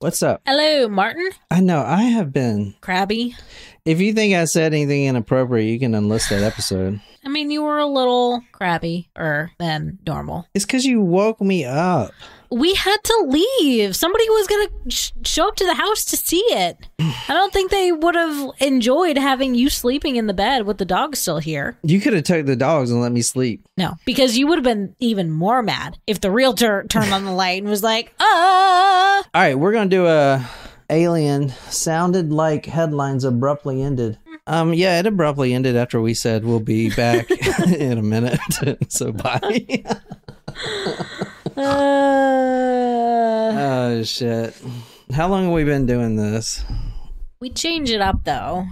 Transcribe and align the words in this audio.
What's 0.00 0.22
up? 0.22 0.42
Hello, 0.46 0.88
Martin. 0.88 1.28
I 1.50 1.58
know 1.58 1.82
I 1.82 2.02
have 2.02 2.32
been. 2.32 2.76
Crabby. 2.80 3.34
If 3.88 4.02
you 4.02 4.12
think 4.12 4.34
I 4.34 4.44
said 4.44 4.74
anything 4.74 5.06
inappropriate, 5.06 5.66
you 5.66 5.78
can 5.78 5.92
unlist 5.92 6.28
that 6.28 6.42
episode. 6.42 7.00
I 7.24 7.30
mean, 7.30 7.50
you 7.50 7.62
were 7.62 7.78
a 7.78 7.86
little 7.86 8.42
crabby 8.52 9.08
or 9.16 9.50
than 9.58 9.98
normal. 10.06 10.46
It's 10.52 10.66
because 10.66 10.84
you 10.84 11.00
woke 11.00 11.40
me 11.40 11.64
up. 11.64 12.12
We 12.50 12.74
had 12.74 12.98
to 13.02 13.24
leave. 13.28 13.96
Somebody 13.96 14.28
was 14.28 14.46
going 14.46 14.68
to 14.68 14.90
sh- 14.90 15.12
show 15.24 15.48
up 15.48 15.56
to 15.56 15.64
the 15.64 15.72
house 15.72 16.04
to 16.04 16.18
see 16.18 16.44
it. 16.50 16.76
I 17.00 17.14
don't 17.28 17.50
think 17.50 17.70
they 17.70 17.90
would 17.90 18.14
have 18.14 18.50
enjoyed 18.60 19.16
having 19.16 19.54
you 19.54 19.70
sleeping 19.70 20.16
in 20.16 20.26
the 20.26 20.34
bed 20.34 20.66
with 20.66 20.76
the 20.76 20.84
dog 20.84 21.16
still 21.16 21.38
here. 21.38 21.78
You 21.82 21.98
could 21.98 22.12
have 22.12 22.24
took 22.24 22.44
the 22.44 22.56
dogs 22.56 22.90
and 22.90 23.00
let 23.00 23.12
me 23.12 23.22
sleep. 23.22 23.64
No, 23.78 23.94
because 24.04 24.36
you 24.36 24.46
would 24.48 24.58
have 24.58 24.64
been 24.64 24.94
even 24.98 25.30
more 25.30 25.62
mad 25.62 25.96
if 26.06 26.20
the 26.20 26.30
realtor 26.30 26.84
turned 26.90 27.14
on 27.14 27.24
the 27.24 27.32
light 27.32 27.62
and 27.62 27.70
was 27.70 27.82
like, 27.82 28.12
"Ah!" 28.20 29.22
All 29.34 29.42
right, 29.42 29.54
we're 29.58 29.72
gonna 29.72 29.88
do 29.88 30.06
a 30.06 30.46
alien. 30.90 31.50
Sounded 31.70 32.32
like 32.32 32.66
headlines 32.66 33.24
abruptly 33.24 33.82
ended. 33.82 34.18
Um, 34.46 34.72
yeah, 34.72 34.98
it 34.98 35.06
abruptly 35.06 35.52
ended 35.52 35.76
after 35.76 36.00
we 36.00 36.14
said 36.14 36.44
we'll 36.44 36.60
be 36.60 36.90
back 36.90 37.30
in 37.66 37.98
a 37.98 38.02
minute. 38.02 38.40
so 38.88 39.12
bye. 39.12 39.84
Uh, 41.56 43.52
oh 43.58 44.02
shit! 44.04 44.54
How 45.12 45.28
long 45.28 45.44
have 45.44 45.52
we 45.52 45.64
been 45.64 45.86
doing 45.86 46.16
this? 46.16 46.64
we 47.40 47.50
change 47.50 47.88
it 47.90 48.00
up 48.00 48.24
though 48.24 48.66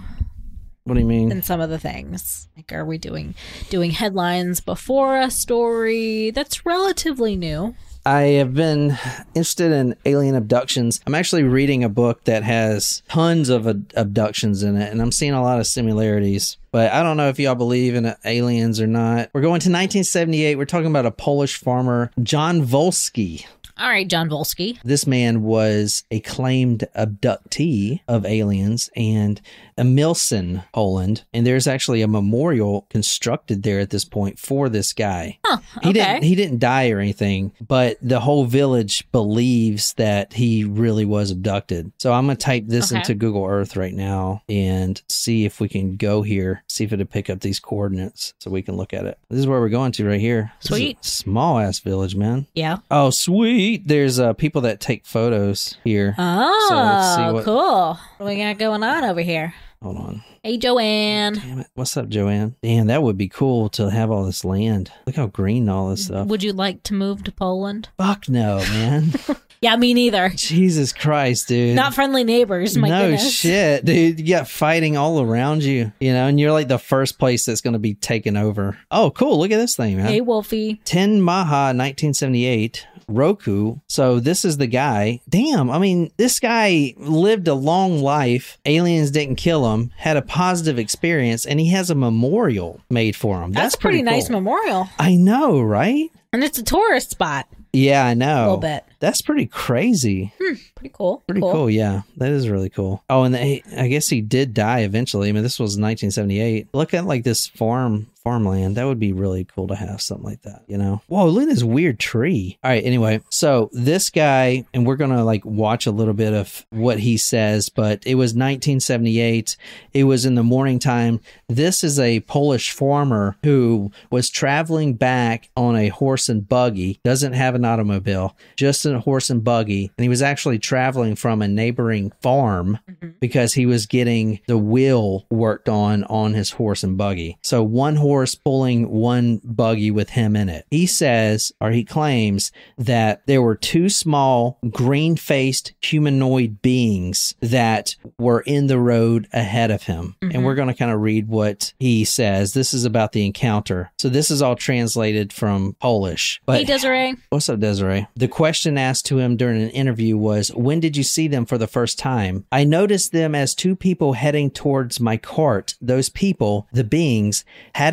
What 0.83 0.95
do 0.95 0.99
you 0.99 1.05
mean? 1.05 1.31
in 1.31 1.41
some 1.41 1.61
of 1.61 1.69
the 1.69 1.79
things. 1.79 2.47
Like, 2.57 2.73
are 2.73 2.83
we 2.85 2.97
doing 2.97 3.35
doing 3.69 3.91
headlines 3.91 4.59
before 4.59 5.17
a 5.19 5.29
story? 5.31 6.31
That's 6.31 6.65
relatively 6.65 7.35
new. 7.35 7.75
I 8.07 8.37
have 8.37 8.53
been 8.53 8.97
interested 9.35 9.73
in 9.73 9.97
alien 10.05 10.35
abductions. 10.35 11.01
I'm 11.05 11.13
actually 11.13 11.43
reading 11.43 11.83
a 11.83 11.89
book 11.89 12.23
that 12.23 12.41
has 12.41 13.03
tons 13.09 13.49
of 13.49 13.67
abductions 13.67 14.63
in 14.63 14.77
it, 14.77 14.89
and 14.93 15.01
I'm 15.01 15.11
seeing 15.11 15.33
a 15.33 15.43
lot 15.43 15.59
of 15.59 15.67
similarities. 15.67 16.55
But 16.71 16.93
I 16.93 17.03
don't 17.03 17.17
know 17.17 17.27
if 17.27 17.37
y'all 17.37 17.55
believe 17.55 17.95
in 17.95 18.15
aliens 18.23 18.79
or 18.79 18.87
not. 18.87 19.29
We're 19.33 19.41
going 19.41 19.59
to 19.59 19.69
1978. 19.69 20.55
We're 20.55 20.63
talking 20.63 20.87
about 20.87 21.05
a 21.05 21.11
Polish 21.11 21.57
farmer, 21.57 22.09
John 22.23 22.65
Wolski. 22.65 23.45
All 23.77 23.89
right, 23.89 24.07
John 24.07 24.29
Wolski. 24.29 24.79
This 24.83 25.05
man 25.05 25.43
was 25.43 26.05
a 26.09 26.21
claimed 26.21 26.87
abductee 26.97 27.99
of 28.07 28.25
aliens 28.25 28.89
and 28.95 29.41
Emilcin, 29.77 30.63
Poland. 30.73 31.23
And 31.33 31.45
there's 31.45 31.67
actually 31.67 32.01
a 32.01 32.07
memorial 32.07 32.85
constructed 32.89 33.63
there 33.63 33.79
at 33.79 33.89
this 33.89 34.05
point 34.05 34.39
for 34.39 34.69
this 34.69 34.93
guy. 34.93 35.39
Huh, 35.45 35.57
He 35.83 35.93
didn't 35.93 36.23
he 36.23 36.35
didn't 36.35 36.59
die 36.59 36.89
or 36.89 36.99
anything, 36.99 37.51
but 37.65 37.97
the 38.01 38.19
whole 38.19 38.45
village 38.45 39.09
believes 39.11 39.93
that 39.93 40.33
he 40.33 40.63
really 40.63 41.05
was 41.05 41.31
abducted. 41.31 41.91
So 41.99 42.13
I'm 42.13 42.25
gonna 42.25 42.35
type 42.37 42.65
this 42.67 42.91
Okay. 42.91 42.99
into 42.99 43.13
Google 43.15 43.45
Earth 43.45 43.75
right 43.75 43.93
now 43.93 44.41
and 44.49 45.01
see 45.09 45.45
if 45.45 45.59
we 45.59 45.67
can 45.69 45.95
go 45.95 46.21
here, 46.21 46.63
see 46.67 46.83
if 46.83 46.93
it'll 46.93 47.05
pick 47.05 47.29
up 47.29 47.39
these 47.41 47.59
coordinates 47.59 48.33
so 48.39 48.49
we 48.51 48.61
can 48.61 48.75
look 48.75 48.93
at 48.93 49.05
it. 49.05 49.17
This 49.29 49.39
is 49.39 49.47
where 49.47 49.59
we're 49.59 49.69
going 49.69 49.91
to 49.93 50.07
right 50.07 50.19
here. 50.19 50.51
This 50.61 50.65
is 50.65 50.71
a 50.71 50.75
Sweet. 50.79 51.05
small 51.05 51.59
ass 51.59 51.79
village, 51.79 52.15
man. 52.15 52.47
yeah. 52.55 52.77
Oh 52.91 53.09
sweet. 53.09 53.87
There's 53.87 54.19
uh 54.19 54.33
people 54.33 54.61
that 54.61 54.79
take 54.79 55.05
photos 55.05 55.77
here. 55.83 56.15
Oh, 56.17 56.67
let's 56.71 57.15
see 57.15 57.33
what- 57.33 57.43
cool. 57.45 57.97
What 58.17 58.25
do 58.31 58.35
we 58.35 58.37
got 58.41 58.57
going 58.57 58.83
on 58.83 59.03
over 59.03 59.21
here? 59.21 59.53
Hold 59.81 59.97
on. 59.97 60.23
Hey, 60.41 60.57
Joanne. 60.57 61.35
Damn 61.35 61.59
it. 61.59 61.67
What's 61.75 61.95
up, 61.95 62.09
Joanne? 62.09 62.55
Damn, 62.63 62.87
that 62.87 63.03
would 63.03 63.17
be 63.17 63.29
cool 63.29 63.69
to 63.69 63.91
have 63.91 64.09
all 64.09 64.25
this 64.25 64.43
land. 64.43 64.91
Look 65.05 65.15
how 65.15 65.27
green 65.27 65.69
all 65.69 65.89
this 65.89 66.05
stuff. 66.05 66.27
Would 66.27 66.41
you 66.41 66.51
like 66.51 66.81
to 66.83 66.95
move 66.95 67.23
to 67.25 67.31
Poland? 67.31 67.89
Fuck 67.97 68.27
no, 68.27 68.57
man. 68.57 69.13
Yeah, 69.61 69.75
me 69.75 69.93
neither. 69.93 70.29
Jesus 70.35 70.93
Christ, 70.93 71.47
dude. 71.47 71.75
Not 71.75 71.93
friendly 71.93 72.23
neighbors. 72.23 72.77
My 72.77 72.89
no 72.89 73.01
goodness. 73.03 73.31
shit, 73.31 73.85
dude. 73.85 74.19
You 74.19 74.35
got 74.35 74.47
fighting 74.47 74.97
all 74.97 75.21
around 75.21 75.63
you, 75.63 75.91
you 75.99 76.13
know, 76.13 76.27
and 76.27 76.39
you're 76.39 76.51
like 76.51 76.67
the 76.67 76.77
first 76.79 77.17
place 77.19 77.45
that's 77.45 77.61
going 77.61 77.73
to 77.73 77.79
be 77.79 77.95
taken 77.95 78.37
over. 78.37 78.77
Oh, 78.91 79.11
cool. 79.11 79.39
Look 79.39 79.51
at 79.51 79.57
this 79.57 79.75
thing, 79.75 79.97
man. 79.97 80.07
Hey, 80.07 80.21
Wolfie. 80.21 80.81
10 80.85 81.21
Maha 81.21 81.73
1978. 81.73 82.87
Roku. 83.09 83.77
So 83.87 84.19
this 84.19 84.43
is 84.43 84.57
the 84.57 84.67
guy. 84.67 85.21
Damn, 85.29 85.71
I 85.71 85.79
mean, 85.79 86.11
this 86.17 86.41
guy 86.41 86.93
lived 86.97 87.47
a 87.47 87.53
long 87.53 88.01
life. 88.01 88.57
Aliens 88.65 89.11
didn't 89.11 89.37
kill 89.37 89.73
him, 89.73 89.91
had 89.95 90.17
a 90.17 90.21
positive 90.21 90.77
experience, 90.77 91.45
and 91.45 91.57
he 91.57 91.69
has 91.69 91.89
a 91.89 91.95
memorial 91.95 92.81
made 92.89 93.15
for 93.15 93.41
him. 93.41 93.53
That's, 93.53 93.77
pretty, 93.77 94.01
nice 94.01 94.27
cool. 94.27 94.41
memorial, 94.41 94.89
I 94.99 95.15
know, 95.15 95.61
right? 95.61 96.09
and 96.33 96.43
it's 96.43 96.57
a 96.57 96.63
tourist 96.63 97.11
spot. 97.11 97.47
Yeah, 97.71 98.05
I 98.05 98.13
know. 98.13 98.41
A 98.41 98.43
little 98.43 98.57
bit. 98.57 98.85
That's 98.99 99.21
pretty 99.21 99.45
crazy. 99.45 100.33
Hmm, 100.41 100.55
pretty 100.75 100.93
cool. 100.93 101.23
Pretty 101.27 101.41
cool. 101.41 101.69
yeah. 101.69 102.01
That 102.17 102.31
is 102.31 102.49
really 102.49 102.69
cool. 102.69 103.03
Oh, 103.09 103.23
and 103.23 103.33
they, 103.35 103.63
I 103.77 103.87
guess 103.87 104.07
he 104.09 104.21
did 104.21 104.53
die 104.53 104.79
eventually. 104.79 105.29
I 105.29 105.31
mean, 105.31 105.43
this 105.43 105.59
was 105.59 105.71
1978. 105.77 106.69
Look 106.73 106.93
at 106.93 107.05
like 107.05 107.23
this 107.23 107.47
farm 107.47 108.07
farmland. 108.27 108.75
That 108.75 108.83
would 108.83 108.99
be 108.99 109.13
really 109.13 109.45
cool 109.45 109.69
to 109.69 109.75
have 109.75 110.01
something 110.01 110.25
like 110.25 110.41
that, 110.41 110.63
you 110.67 110.77
know? 110.77 111.01
Whoa, 111.07 111.27
look 111.27 111.43
at 111.43 111.49
this 111.49 111.63
weird 111.63 111.97
tree. 111.97 112.57
All 112.61 112.71
right, 112.71 112.83
anyway, 112.83 113.21
so 113.29 113.69
this 113.71 114.09
guy, 114.09 114.65
and 114.73 114.85
we're 114.85 114.97
going 114.97 115.11
to 115.11 115.23
like 115.23 115.45
watch 115.45 115.85
a 115.85 115.91
little 115.91 116.13
bit 116.13 116.33
of 116.33 116.65
what 116.69 116.99
he 116.99 117.15
says, 117.15 117.69
but 117.69 118.05
it 118.05 118.15
was 118.15 118.31
1978. 118.31 119.55
It 119.93 120.03
was 120.03 120.25
in 120.25 120.35
the 120.35 120.43
morning 120.43 120.77
time. 120.77 121.21
This 121.47 121.85
is 121.85 121.99
a 121.99 122.19
Polish 122.21 122.71
farmer 122.71 123.37
who 123.43 123.91
was 124.11 124.29
traveling 124.29 124.95
back 124.95 125.49
on 125.55 125.77
a 125.77 125.87
horse 125.87 126.27
and 126.27 126.45
buggy, 126.49 126.99
doesn't 127.05 127.31
have 127.31 127.55
an 127.55 127.63
automobile, 127.63 128.35
just 128.57 128.85
a 128.85 128.99
horse 128.99 129.29
and 129.29 129.41
buggy. 129.41 129.89
And 129.97 130.03
he 130.03 130.09
was 130.09 130.21
actually 130.21 130.59
traveling 130.59 131.15
from 131.15 131.41
a 131.41 131.47
neighboring 131.47 132.11
farm 132.21 132.79
mm-hmm. 132.91 133.11
because 133.21 133.53
he 133.53 133.65
was 133.65 133.85
getting 133.85 134.41
the 134.47 134.57
wheel 134.57 135.25
worked 135.29 135.69
on 135.69 136.03
on 136.03 136.33
his 136.33 136.51
horse 136.51 136.83
and 136.83 136.97
buggy. 136.97 137.37
So 137.41 137.63
one 137.63 137.95
horse 137.95 138.16
pulling 138.25 138.89
one 138.89 139.41
buggy 139.43 139.91
with 139.91 140.11
him 140.11 140.35
in 140.35 140.49
it. 140.49 140.65
He 140.71 140.85
says, 140.85 141.51
or 141.61 141.71
he 141.71 141.83
claims, 141.83 142.51
that 142.77 143.25
there 143.25 143.41
were 143.41 143.55
two 143.55 143.89
small 143.89 144.59
green 144.69 145.15
faced 145.15 145.73
humanoid 145.81 146.61
beings 146.61 147.35
that 147.41 147.95
were 148.17 148.41
in 148.41 148.67
the 148.67 148.79
road 148.79 149.27
ahead 149.33 149.71
of 149.71 149.83
him. 149.83 150.15
And 150.21 150.43
we're 150.43 150.51
mm-hmm. 150.51 150.57
going 150.57 150.67
to 150.69 150.73
kind 150.73 150.91
of 150.91 151.01
read 151.01 151.27
what 151.27 151.73
he 151.79 152.05
says. 152.05 152.53
This 152.53 152.73
is 152.73 152.85
about 152.85 153.11
the 153.11 153.25
encounter. 153.25 153.91
So 153.99 154.09
this 154.09 154.31
is 154.31 154.41
all 154.41 154.55
translated 154.55 155.33
from 155.33 155.75
Polish. 155.79 156.41
But 156.45 156.59
Hey, 156.59 156.65
Desiree. 156.65 157.15
What's 157.29 157.49
up, 157.49 157.59
Desiree? 157.59 158.07
The 158.15 158.27
question 158.27 158.77
asked 158.77 159.05
to 159.07 159.19
him 159.19 159.37
during 159.37 159.61
an 159.61 159.69
interview 159.69 160.17
was, 160.17 160.49
When 160.49 160.79
did 160.79 160.97
you 160.97 161.03
see 161.03 161.27
them 161.27 161.45
for 161.45 161.57
the 161.57 161.67
first 161.67 161.99
time? 161.99 162.45
I 162.51 162.63
noticed 162.63 163.11
them 163.11 163.35
as 163.35 163.55
two 163.55 163.75
people 163.75 164.13
heading 164.13 164.49
towards 164.51 164.99
my 164.99 165.17
cart. 165.17 165.75
Those 165.81 166.09
people, 166.09 166.67
the 166.71 166.83
beings, 166.83 167.45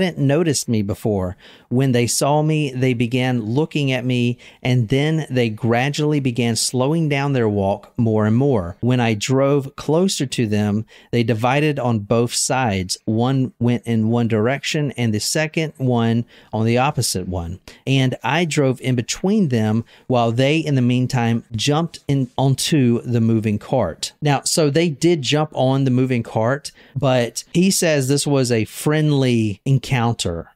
hadn't 0.05 0.27
noticed 0.27 0.69
me 0.69 0.83
before. 0.83 1.37
When 1.69 1.93
they 1.93 2.07
saw 2.07 2.43
me, 2.43 2.71
they 2.71 2.95
began 2.95 3.43
looking 3.43 3.91
at 3.91 4.05
me, 4.05 4.39
and 4.63 4.89
then 4.89 5.27
they 5.29 5.49
gradually 5.49 6.21
began 6.21 6.57
slowing 6.57 7.09
down 7.09 7.33
their 7.33 7.49
walk 7.49 7.93
more 7.97 8.27
and 8.27 8.37
more. 8.37 8.77
When 8.81 9.01
I 9.01 9.15
drove 9.15 9.75
closer 9.77 10.27
to 10.27 10.47
them, 10.47 10.87
they 11.11 11.23
divided 11.23 11.79
on 11.79 12.01
both 12.01 12.33
sides. 12.33 12.99
One 13.05 13.53
went 13.59 13.85
in 13.87 14.09
one 14.09 14.29
direction, 14.29 14.93
and 14.93 15.13
the 15.13 15.21
second 15.21 15.73
one 15.79 16.25
on 16.53 16.67
the 16.67 16.79
opposite 16.79 17.27
one. 17.27 17.59
And 17.87 18.15
I 18.23 18.45
drove 18.45 18.81
in 18.81 18.95
between 18.95 19.49
them 19.49 19.85
while 20.07 20.31
they, 20.31 20.59
in 20.59 20.75
the 20.75 20.83
meantime, 20.83 21.45
jumped 21.53 22.01
in 22.07 22.31
onto 22.37 23.01
the 23.03 23.21
moving 23.21 23.59
cart. 23.59 24.13
Now, 24.23 24.43
so 24.45 24.71
they 24.71 24.89
did 24.89 25.23
jump 25.23 25.51
on 25.55 25.85
the 25.85 25.91
moving 25.91 26.23
cart, 26.23 26.71
but 26.95 27.43
he 27.53 27.71
says 27.71 28.09
this 28.09 28.27
was 28.27 28.53
a 28.53 28.65
friendly 28.65 29.61
encounter. 29.65 29.94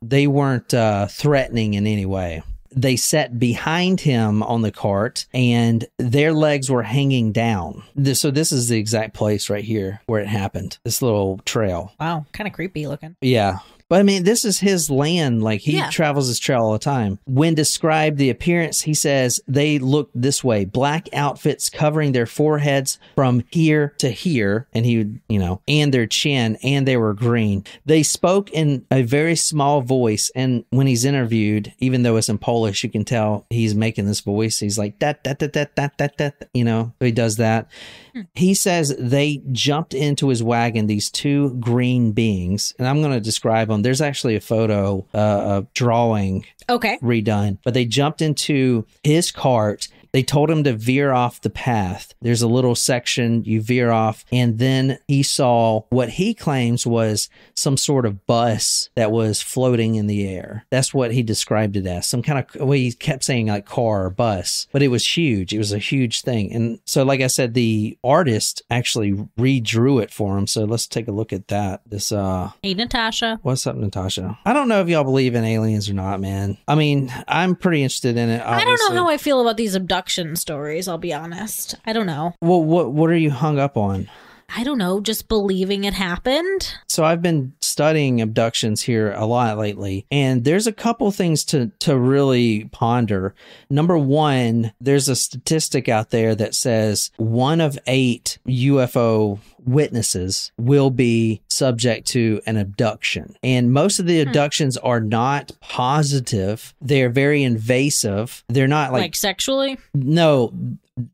They 0.02 0.26
weren't 0.26 0.74
uh, 0.74 1.06
threatening 1.06 1.74
in 1.74 1.86
any 1.86 2.06
way 2.06 2.42
they 2.70 2.96
sat 2.96 3.38
behind 3.38 4.00
him 4.00 4.42
on 4.42 4.62
the 4.62 4.70
cart 4.70 5.26
and 5.34 5.86
their 5.98 6.32
legs 6.32 6.70
were 6.70 6.82
hanging 6.82 7.32
down. 7.32 7.82
This, 7.94 8.20
so 8.20 8.30
this 8.30 8.52
is 8.52 8.68
the 8.68 8.78
exact 8.78 9.14
place 9.14 9.50
right 9.50 9.64
here 9.64 10.00
where 10.06 10.20
it 10.20 10.28
happened. 10.28 10.78
This 10.84 11.02
little 11.02 11.38
trail. 11.44 11.92
Wow, 11.98 12.26
kind 12.32 12.46
of 12.46 12.52
creepy 12.52 12.86
looking. 12.86 13.16
Yeah. 13.20 13.58
But 13.88 14.00
I 14.00 14.02
mean, 14.02 14.24
this 14.24 14.44
is 14.44 14.60
his 14.60 14.90
land. 14.90 15.42
Like 15.42 15.60
he 15.62 15.72
Yeah. 15.76 15.88
travels 15.90 16.28
this 16.28 16.38
trail 16.38 16.62
all 16.62 16.72
the 16.72 16.78
time. 16.78 17.18
When 17.26 17.54
described 17.54 18.18
the 18.18 18.28
appearance, 18.30 18.82
he 18.82 18.92
says 18.94 19.40
they 19.48 19.78
looked 19.78 20.12
this 20.20 20.44
way 20.44 20.64
black 20.66 21.08
outfits 21.14 21.70
covering 21.70 22.12
their 22.12 22.26
foreheads 22.26 22.98
from 23.14 23.44
here 23.50 23.94
to 23.98 24.10
here. 24.10 24.66
And 24.74 24.84
he 24.84 24.98
would, 24.98 25.20
you 25.28 25.38
know, 25.38 25.62
and 25.66 25.92
their 25.94 26.06
chin, 26.06 26.58
and 26.62 26.86
they 26.86 26.96
were 26.98 27.14
green. 27.14 27.64
They 27.86 28.02
spoke 28.02 28.50
in 28.50 28.84
a 28.90 29.02
very 29.02 29.36
small 29.36 29.80
voice. 29.80 30.30
And 30.34 30.64
when 30.70 30.86
he's 30.86 31.04
interviewed, 31.06 31.72
even 31.78 32.02
though 32.02 32.16
it's 32.16 32.28
in 32.28 32.38
Polish, 32.38 32.84
you 32.84 32.90
can 32.90 33.04
tell 33.04 33.46
he's 33.48 33.74
making 33.74 34.06
this 34.06 34.20
voice. 34.20 34.58
He's 34.58 34.78
like, 34.78 34.98
that, 34.98 35.24
that, 35.24 35.38
that, 35.38 35.54
that, 35.54 35.76
that, 35.76 35.96
that, 35.98 36.18
that, 36.18 36.48
you 36.52 36.64
know, 36.64 36.92
so 37.00 37.06
he 37.06 37.12
does 37.12 37.36
that. 37.36 37.68
Hmm. 38.14 38.22
He 38.34 38.52
says 38.52 38.94
they 38.98 39.42
jumped 39.52 39.94
into 39.94 40.28
his 40.28 40.42
wagon, 40.42 40.86
these 40.88 41.10
two 41.10 41.54
green 41.54 42.12
beings, 42.12 42.74
and 42.78 42.86
I'm 42.86 43.00
going 43.00 43.12
to 43.14 43.20
describe 43.20 43.68
them. 43.68 43.77
There's 43.82 44.00
actually 44.00 44.36
a 44.36 44.40
photo, 44.40 45.04
uh, 45.14 45.62
a 45.62 45.66
drawing 45.74 46.44
Okay. 46.70 46.98
redone, 47.02 47.58
but 47.64 47.74
they 47.74 47.84
jumped 47.84 48.20
into 48.22 48.84
his 49.02 49.30
cart 49.30 49.88
They 50.12 50.22
told 50.22 50.50
him 50.50 50.64
to 50.64 50.72
veer 50.72 51.12
off 51.12 51.40
the 51.40 51.50
path. 51.50 52.14
There's 52.20 52.42
a 52.42 52.48
little 52.48 52.74
section 52.74 53.44
you 53.44 53.60
veer 53.60 53.90
off, 53.90 54.24
and 54.32 54.58
then 54.58 54.98
he 55.06 55.22
saw 55.22 55.82
what 55.90 56.10
he 56.10 56.34
claims 56.34 56.86
was 56.86 57.28
some 57.54 57.76
sort 57.76 58.06
of 58.06 58.26
bus 58.26 58.88
that 58.94 59.10
was 59.10 59.42
floating 59.42 59.94
in 59.94 60.06
the 60.06 60.26
air. 60.28 60.64
That's 60.70 60.94
what 60.94 61.12
he 61.12 61.22
described 61.22 61.76
it 61.76 61.86
as. 61.86 62.06
Some 62.06 62.22
kind 62.22 62.38
of 62.38 62.60
well, 62.60 62.72
he 62.72 62.92
kept 62.92 63.24
saying 63.24 63.46
like 63.48 63.66
car 63.66 64.06
or 64.06 64.10
bus, 64.10 64.66
but 64.72 64.82
it 64.82 64.88
was 64.88 65.16
huge. 65.16 65.52
It 65.52 65.58
was 65.58 65.72
a 65.72 65.78
huge 65.78 66.22
thing. 66.22 66.52
And 66.52 66.80
so, 66.84 67.04
like 67.04 67.20
I 67.20 67.26
said, 67.26 67.54
the 67.54 67.98
artist 68.02 68.62
actually 68.70 69.12
redrew 69.38 70.02
it 70.02 70.12
for 70.12 70.38
him. 70.38 70.46
So 70.46 70.64
let's 70.64 70.86
take 70.86 71.08
a 71.08 71.12
look 71.12 71.32
at 71.32 71.48
that. 71.48 71.82
This 71.86 72.12
uh 72.12 72.50
Hey, 72.62 72.74
Natasha. 72.74 73.38
What's 73.42 73.66
up, 73.66 73.76
Natasha? 73.76 74.38
I 74.44 74.52
don't 74.52 74.68
know 74.68 74.80
if 74.80 74.88
y'all 74.88 75.04
believe 75.04 75.34
in 75.34 75.44
aliens 75.44 75.88
or 75.88 75.94
not, 75.94 76.20
man. 76.20 76.58
I 76.66 76.74
mean, 76.74 77.12
I'm 77.26 77.56
pretty 77.56 77.82
interested 77.82 78.16
in 78.16 78.28
it. 78.28 78.42
I 78.44 78.64
don't 78.64 78.94
know 78.94 79.04
how 79.04 79.10
I 79.10 79.16
feel 79.16 79.40
about 79.40 79.56
these 79.56 79.74
abduction 79.98 80.36
stories, 80.36 80.86
I'll 80.86 80.96
be 80.96 81.12
honest. 81.12 81.74
I 81.84 81.92
don't 81.92 82.06
know. 82.06 82.32
Well, 82.40 82.62
what 82.62 82.92
what 82.92 83.10
are 83.10 83.16
you 83.16 83.32
hung 83.32 83.58
up 83.58 83.76
on? 83.76 84.08
I 84.56 84.62
don't 84.64 84.78
know, 84.78 85.00
just 85.00 85.28
believing 85.28 85.84
it 85.84 85.92
happened. 85.92 86.74
So 86.88 87.04
I've 87.04 87.20
been 87.20 87.52
studying 87.60 88.22
abductions 88.22 88.80
here 88.82 89.12
a 89.12 89.26
lot 89.26 89.58
lately, 89.58 90.06
and 90.10 90.44
there's 90.44 90.68
a 90.68 90.72
couple 90.72 91.10
things 91.10 91.44
to 91.46 91.72
to 91.80 91.98
really 91.98 92.66
ponder. 92.66 93.34
Number 93.68 93.98
one, 93.98 94.72
there's 94.80 95.08
a 95.08 95.16
statistic 95.16 95.88
out 95.88 96.10
there 96.10 96.36
that 96.36 96.54
says 96.54 97.10
one 97.16 97.60
of 97.60 97.76
eight 97.88 98.38
UFO 98.46 99.40
witnesses 99.64 100.52
will 100.58 100.90
be 100.90 101.40
subject 101.48 102.06
to 102.08 102.40
an 102.46 102.56
abduction. 102.56 103.36
And 103.42 103.72
most 103.72 103.98
of 103.98 104.06
the 104.06 104.22
hmm. 104.22 104.28
abductions 104.28 104.76
are 104.78 105.00
not 105.00 105.52
positive. 105.60 106.74
They're 106.80 107.10
very 107.10 107.42
invasive. 107.42 108.44
They're 108.48 108.68
not 108.68 108.92
Like, 108.92 109.02
like, 109.02 109.16
sexually? 109.16 109.78
no, 109.94 110.52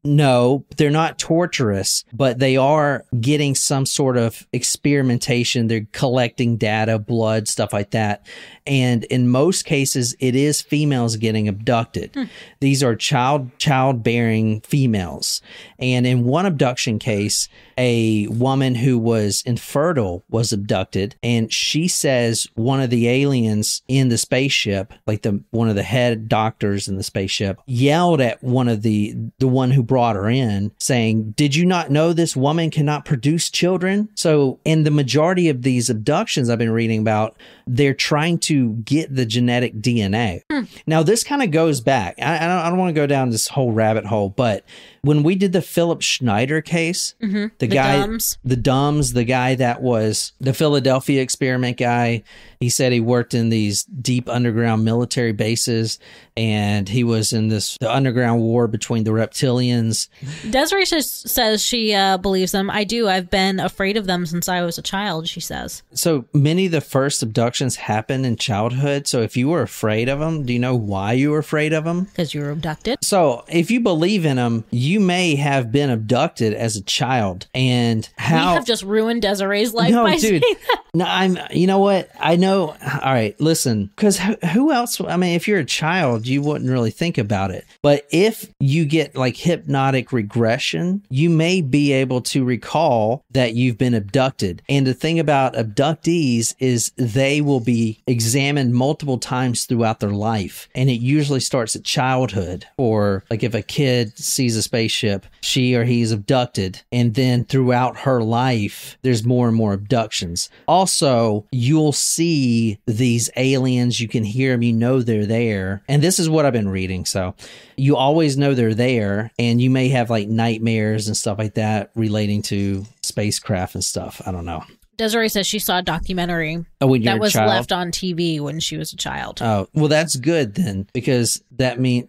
no, 0.03 0.65
they're 0.77 0.91
not 0.91 1.19
torturous, 1.19 2.05
but 2.13 2.39
they 2.39 2.57
are 2.57 3.05
getting 3.21 3.55
some 3.55 3.87
sort 3.87 4.17
of 4.17 4.47
experimentation. 4.53 5.67
They're 5.67 5.87
collecting 5.93 6.57
data, 6.57 6.99
blood, 6.99 7.49
stuff 7.49 7.73
like 7.73 7.91
that. 7.91 8.27
And 8.67 9.05
in 9.05 9.29
most 9.29 9.65
cases, 9.65 10.17
it 10.21 10.35
is 10.35 10.63
females 10.63 11.17
getting 11.17 11.49
abducted. 11.49 12.15
Hmm. 12.15 12.25
These 12.61 12.83
are 12.83 12.97
child 12.97 13.51
childbearing 13.59 14.61
females. 14.63 15.43
And 15.79 16.07
in 16.07 16.25
one 16.25 16.47
abduction 16.47 16.99
case, 16.99 17.49
a 17.79 18.27
woman 18.29 18.75
who 18.75 18.99
was 18.99 19.43
infertile 19.47 20.25
was 20.29 20.53
abducted 20.53 21.17
and 21.23 21.53
she 21.53 21.89
says 21.89 22.47
one 22.55 22.81
of 22.81 22.91
the 22.91 23.09
aliens 23.09 23.83
in 23.89 24.09
the 24.09 24.19
spaceship 24.19 24.93
like 25.07 25.23
the 25.23 25.43
one 25.51 25.69
of 25.69 25.75
the 25.75 25.83
head 25.83 26.29
doctors 26.29 26.89
in 26.89 26.97
the 26.97 27.03
spaceship 27.03 27.59
yelled 27.67 28.21
at 28.21 28.43
one 28.43 28.69
of 28.69 28.83
the 28.83 29.15
the 29.39 29.49
one 29.49 29.71
who 29.71 29.83
brought 29.83 30.17
her 30.17 30.29
in 30.29 30.71
saying 30.79 31.33
did 31.37 31.55
you 31.55 31.65
not 31.65 31.91
know 31.91 32.13
this 32.13 32.37
woman 32.37 32.71
cannot 32.71 33.05
produce 33.05 33.51
children? 33.51 34.09
So 34.15 34.59
in 34.65 34.85
the 34.85 34.91
majority 34.91 35.49
of 35.49 35.63
these 35.63 35.91
abductions 35.91 36.49
i've 36.49 36.59
been 36.59 36.71
reading 36.71 37.01
about 37.01 37.37
they're 37.67 37.95
trying 37.95 38.39
to 38.39 38.75
get 38.85 39.15
the 39.15 39.27
genetic 39.27 39.75
dna 39.81 40.43
hmm. 40.51 40.63
now 40.87 41.03
this 41.03 41.25
kind 41.25 41.43
of 41.43 41.51
goes 41.51 41.81
back 41.81 42.15
i, 42.21 42.37
I 42.37 42.41
don't, 42.41 42.51
I 42.51 42.69
don't 42.69 42.79
want 42.79 42.91
to 42.91 43.01
go 43.01 43.07
down 43.07 43.31
this 43.31 43.49
whole 43.49 43.73
rabbit 43.73 44.07
hole 44.07 44.29
but 44.31 44.65
when 45.05 45.23
we 45.23 45.35
did 45.35 45.53
the 45.53 45.63
Philip 45.63 46.01
Schneider 46.01 46.63
case, 46.63 47.15
mm-hmm. 47.23 47.47
the, 47.59 47.67
guy, 47.67 47.99
Dumbs. 47.99 48.39
the 48.43 48.57
Dumbs, 48.57 49.13
the 49.13 49.25
guy 49.25 49.55
that 49.55 49.83
was 49.83 50.33
the 50.41 50.55
Philadelphia 50.55 51.21
experiment 51.21 51.77
guy, 51.77 52.23
he 52.59 52.71
said 52.71 52.93
he 52.93 53.01
worked 53.01 53.35
in 53.35 53.51
these 53.51 53.85
deep 53.85 54.29
underground 54.29 54.85
military 54.85 55.33
bases 55.33 55.99
and 56.37 56.89
he 56.89 57.05
was 57.05 57.33
in 57.33 57.49
this 57.49 57.79
the 57.79 57.93
underground 57.93 58.41
war 58.41 58.67
between 58.67 59.05
the 59.05 59.11
reptilians. 59.11 60.09
Desiree 60.51 60.85
says, 60.85 61.11
says 61.11 61.63
she 61.63 61.95
uh, 61.95 62.19
believes 62.19 62.53
them. 62.53 62.71
I 62.71 62.85
do. 62.85 63.09
I've 63.09 63.31
been 63.31 63.61
afraid 63.61 63.97
of 63.97 64.07
them 64.07 64.27
since 64.27 64.49
I 64.49 64.63
was 64.63 64.79
a 64.79 64.83
child, 64.83 65.29
she 65.29 65.41
says. 65.41 65.83
So 65.93 66.25
many 66.33 66.67
of 66.67 66.73
the 66.73 66.81
first 66.81 67.23
abductions 67.23 67.77
happened 67.77 68.27
in 68.27 68.37
childhood. 68.37 69.07
So 69.07 69.21
if 69.21 69.37
you 69.37 69.49
were 69.49 69.63
afraid 69.63 70.09
of 70.09 70.19
them, 70.19 70.45
do 70.45 70.53
you 70.53 70.59
know 70.59 70.75
why 70.75 71.13
you 71.13 71.31
were 71.31 71.39
afraid 71.39 71.73
of 71.73 71.85
them? 71.85 72.05
Because 72.05 72.35
you 72.35 72.41
were 72.41 72.51
abducted. 72.51 72.99
So 73.03 73.45
if 73.49 73.71
you 73.71 73.81
believe 73.81 74.25
in 74.25 74.37
them, 74.37 74.65
you 74.71 75.01
may 75.01 75.37
have 75.37 75.71
been 75.71 75.91
abducted 75.91 76.53
as 76.55 76.77
a 76.77 76.83
child 76.83 77.47
and 77.55 78.09
how 78.17 78.51
we 78.51 78.55
have 78.55 78.67
just 78.67 78.83
ruined 78.83 79.23
Desiree's 79.23 79.73
life 79.73 79.93
no, 79.93 80.05
by 80.05 80.17
dude. 80.17 80.45
No, 80.95 81.05
I'm. 81.07 81.37
You 81.51 81.67
know 81.67 81.81
what? 81.81 82.09
I 82.21 82.37
know. 82.37 82.69
All 82.69 83.13
right, 83.13 83.39
listen. 83.41 83.91
Because 83.97 84.19
who 84.53 84.71
else? 84.71 85.01
I 85.01 85.17
mean, 85.17 85.35
if 85.35 85.49
you're 85.49 85.59
a 85.59 85.65
child, 85.65 86.24
you 86.27 86.43
wouldn't 86.43 86.71
really 86.71 86.91
think 86.91 87.19
about 87.19 87.51
it. 87.51 87.65
But 87.83 88.07
if 88.11 88.51
you 88.61 88.85
get 88.85 89.17
like 89.17 89.37
hypnotic 89.37 90.13
regression, 90.13 91.05
you 91.11 91.31
may 91.31 91.61
be 91.61 91.93
able 91.93 92.21
to 92.23 92.45
recall 92.45 93.25
that 93.31 93.55
you've 93.55 93.79
been 93.79 93.95
abducted. 93.95 94.63
And 94.69 94.87
the 94.87 94.95
thing 94.95 95.19
about 95.19 95.55
abductees 95.55 96.55
is 96.59 96.93
they 96.97 97.41
will 97.41 97.61
be 97.61 98.01
examined 98.07 98.75
multiple 98.75 99.19
times 99.19 99.65
throughout 99.65 100.01
their 100.01 100.11
life, 100.11 100.69
and 100.75 100.91
it 100.91 101.01
usually 101.01 101.41
starts 101.41 101.77
at 101.77 101.85
childhood. 101.85 102.67
Or 102.77 103.25
like 103.31 103.43
if 103.43 103.55
a 103.55 103.63
kid 103.63 104.19
sees 104.19 104.57
a 104.57 104.63
spaceship, 104.63 105.27
she 105.41 105.75
or 105.75 105.85
he's 105.85 106.13
abducted, 106.13 106.83
and 106.93 107.15
then 107.15 107.45
throughout 107.45 107.99
her 107.99 108.23
life, 108.23 108.97
there's 109.03 109.25
more 109.25 109.49
and 109.49 109.57
more 109.57 109.73
abductions. 109.73 110.49
Also, 110.67 111.47
you'll 111.53 111.93
see 111.93 112.79
these 112.87 113.31
aliens, 113.37 114.01
you 114.01 114.09
can 114.09 114.25
hear 114.25 114.53
them, 114.53 114.63
you 114.63 114.73
know 114.73 115.03
they're 115.03 115.27
there. 115.27 115.83
And 115.89 116.03
this 116.03 116.14
is 116.19 116.29
what 116.29 116.45
I've 116.47 116.53
been 116.53 116.69
reading. 116.69 117.05
So 117.05 117.35
you 117.77 117.97
always 117.97 118.37
know 118.37 118.55
they're 118.55 118.75
there, 118.75 119.31
and 119.39 119.61
you 119.61 119.71
may 119.71 119.89
have 119.89 120.11
like 120.11 120.29
nightmares 120.29 121.07
and 121.09 121.17
stuff 121.17 121.39
like 121.39 121.55
that 121.55 121.91
relating 121.95 122.43
to 122.43 122.85
spacecraft 123.03 123.75
and 123.75 123.85
stuff. 123.85 124.21
I 124.27 124.33
don't 124.33 124.45
know. 124.45 124.65
Desiree 124.97 125.29
says 125.29 125.45
she 125.45 125.59
saw 125.59 125.79
a 125.79 125.83
documentary 125.83 126.65
Oh, 126.81 126.97
that 126.99 127.19
was 127.19 127.33
child? 127.33 127.49
left 127.49 127.73
on 127.73 127.91
TV 127.91 128.41
when 128.41 128.61
she 128.61 128.77
was 128.77 128.93
a 128.93 128.97
child. 128.97 129.41
Oh, 129.43 129.67
well, 129.75 129.89
that's 129.89 130.15
good 130.15 130.55
then, 130.55 130.87
because 130.93 131.43
that 131.57 131.81
means 131.81 132.09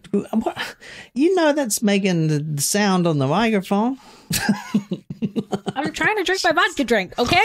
you 1.16 1.34
know 1.34 1.52
that's 1.54 1.82
making 1.82 2.28
the 2.28 2.62
sound 2.62 3.08
on 3.08 3.18
the 3.18 3.26
microphone. 3.28 3.98
I'm 5.76 5.92
trying 5.94 6.18
to 6.18 6.24
drink 6.24 6.42
my 6.44 6.52
vodka 6.52 6.84
drink, 6.84 7.18
okay? 7.18 7.44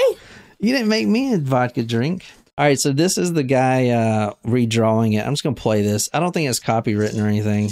You 0.59 0.73
didn't 0.75 0.89
make 0.89 1.09
me 1.09 1.33
a 1.33 1.39
vodka 1.39 1.83
drink. 1.85 2.25
All 2.58 2.67
right, 2.67 2.79
so 2.79 2.93
this 2.93 3.17
is 3.17 3.32
the 3.32 3.43
guy 3.43 3.88
uh, 3.88 4.35
redrawing 4.44 5.14
it. 5.19 5.26
I'm 5.26 5.32
just 5.32 5.43
gonna 5.43 5.55
play 5.56 5.81
this. 5.82 6.11
I 6.12 6.20
don't 6.20 6.32
think 6.32 6.49
it's 6.50 6.61
copywritten 6.61 7.23
or 7.23 7.26
anything. 7.26 7.70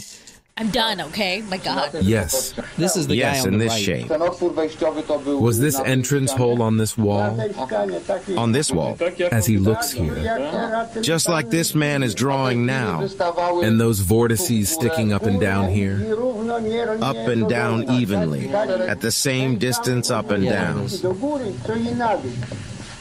I'm 0.57 0.71
done, 0.71 1.01
okay? 1.03 1.43
My 1.43 1.59
God. 1.59 1.91
Yes. 2.03 2.53
This 2.77 2.97
is 2.97 3.07
the 3.07 3.15
guy 3.15 3.35
Yes, 3.35 3.47
on 3.47 3.53
in 3.55 3.59
this 3.61 3.73
right. 3.73 3.83
shape. 3.85 4.09
Ten 4.09 4.21
otwór 4.23 4.55
wejściowy 4.55 5.03
to 5.03 5.19
był 5.19 5.41
Was 5.41 5.61
this 5.61 5.79
entrance 5.85 6.33
hole 6.33 6.63
on 6.63 6.79
this 6.79 6.97
wall? 6.97 7.37
Na 7.37 7.45
tej 7.45 7.55
ścianie, 7.55 8.01
takiej- 8.01 8.37
On 8.39 8.53
this 8.53 8.71
wall, 8.73 8.97
as 9.31 9.47
he 9.47 9.59
looks 9.59 9.93
here. 9.93 10.19
jak 10.19 10.39
teraz, 10.53 10.93
czyli 10.93 11.07
Just 11.13 11.29
like 11.29 11.51
this 11.51 11.75
man 11.75 12.03
is 12.03 12.15
drawing 12.15 12.67
now. 12.67 13.03
And 13.63 13.79
those 13.81 14.03
vortices 14.03 14.69
sticking 14.71 15.13
up 15.13 15.27
and 15.27 15.41
down 15.41 15.69
here. 15.69 15.97
i 16.07 16.11
równo, 16.15 16.59
nie- 16.61 16.71
nie 16.71 17.11
Up 17.11 17.29
and 17.29 17.49
down 17.49 17.85
evenly. 18.03 18.49
At 18.89 19.01
the 19.01 19.13
same 19.13 19.59
distance 19.59 20.11
up 20.11 20.31
and 20.33 20.45
down. 20.49 20.89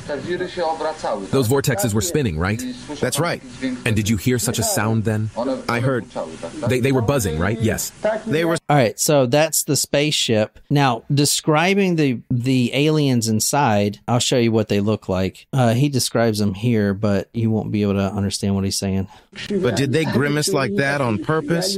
I 0.09 0.17
do 0.17 0.21
góry, 0.21 0.37
to 0.37 0.43
i 0.43 0.47
na 0.47 0.47
dół. 0.47 0.47
Te 0.47 0.47
wiry 0.47 0.49
się 0.49 0.65
obracały. 0.65 1.21
tak? 1.21 1.31
Those 1.31 1.49
vortexes 1.49 1.93
were 1.93 2.01
spinning, 2.01 2.37
right? 2.39 2.61
That's 2.99 3.19
right. 3.19 3.41
And 3.85 3.95
did 3.95 4.09
you 4.09 4.17
hear 4.17 4.39
such 4.39 4.59
a 4.59 4.63
sound 4.63 5.05
then? 5.05 5.29
I 5.69 5.79
heard. 5.79 6.03
one 6.03 6.09
burczały, 6.09 6.31
tak, 6.41 6.51
tak? 6.61 6.69
They, 6.69 6.81
they 6.81 6.91
were 6.91 7.01
buzzing, 7.05 7.39
right? 7.39 7.61
Yes. 7.61 7.91
They 8.27 8.45
were 8.45 8.57
All 8.69 8.77
right, 8.77 8.99
so 8.99 9.25
that's 9.27 9.63
the 9.63 9.75
spaceship. 9.75 10.59
Now, 10.69 11.03
describing 11.13 11.95
the 11.95 12.19
the 12.29 12.71
aliens 12.73 13.27
inside, 13.29 13.99
I'll 14.07 14.19
show 14.19 14.37
you 14.37 14.51
what 14.51 14.67
they 14.67 14.81
look 14.81 15.07
like. 15.09 15.47
Uh, 15.53 15.73
he 15.73 15.89
describes 15.89 16.39
them 16.39 16.53
here, 16.53 16.93
but 16.93 17.29
you 17.33 17.49
won't 17.49 17.71
be 17.71 17.81
able 17.83 17.93
to 17.93 18.11
understand 18.17 18.55
what 18.55 18.63
he's 18.65 18.77
saying. 18.77 19.07
But 19.49 19.75
did 19.75 19.91
they 19.91 20.05
grimace 20.05 20.49
like 20.49 20.75
that 20.75 21.01
on 21.01 21.19
purpose? 21.19 21.77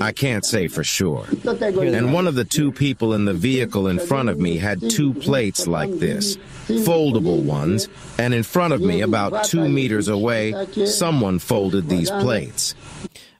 I 0.00 0.12
can't 0.12 0.44
say 0.44 0.68
for 0.68 0.84
sure. 0.84 1.26
And 1.44 2.12
one 2.12 2.26
of 2.26 2.34
the 2.34 2.44
two 2.44 2.72
people 2.72 3.14
in 3.14 3.24
the 3.24 3.34
vehicle 3.34 3.86
in 3.86 3.98
front 3.98 4.28
of 4.28 4.38
me 4.38 4.58
had 4.58 4.90
two 4.90 5.14
plates 5.14 5.66
like 5.66 5.90
this, 5.98 6.36
foldable 6.66 7.42
ones, 7.42 7.88
and 8.18 8.34
in 8.34 8.42
front 8.42 8.72
of 8.72 8.80
me, 8.80 9.00
about 9.00 9.44
two 9.44 9.68
meters 9.68 10.08
away, 10.08 10.54
someone 10.86 11.38
folded 11.38 11.88
these 11.88 12.10
plates. 12.10 12.74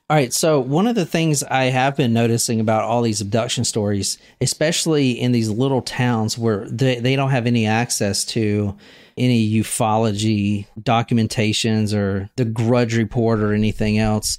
All 0.09 0.17
right, 0.17 0.33
so 0.33 0.59
one 0.59 0.87
of 0.87 0.95
the 0.95 1.05
things 1.05 1.41
I 1.41 1.65
have 1.65 1.95
been 1.95 2.11
noticing 2.11 2.59
about 2.59 2.83
all 2.83 3.01
these 3.01 3.21
abduction 3.21 3.63
stories, 3.63 4.17
especially 4.41 5.11
in 5.11 5.31
these 5.31 5.49
little 5.49 5.81
towns 5.81 6.37
where 6.37 6.67
they, 6.67 6.99
they 6.99 7.15
don't 7.15 7.29
have 7.29 7.47
any 7.47 7.65
access 7.65 8.25
to 8.25 8.75
any 9.21 9.47
ufology 9.53 10.65
documentations 10.79 11.95
or 11.95 12.29
the 12.37 12.45
grudge 12.45 12.95
report 12.95 13.39
or 13.39 13.53
anything 13.53 13.99
else, 13.99 14.37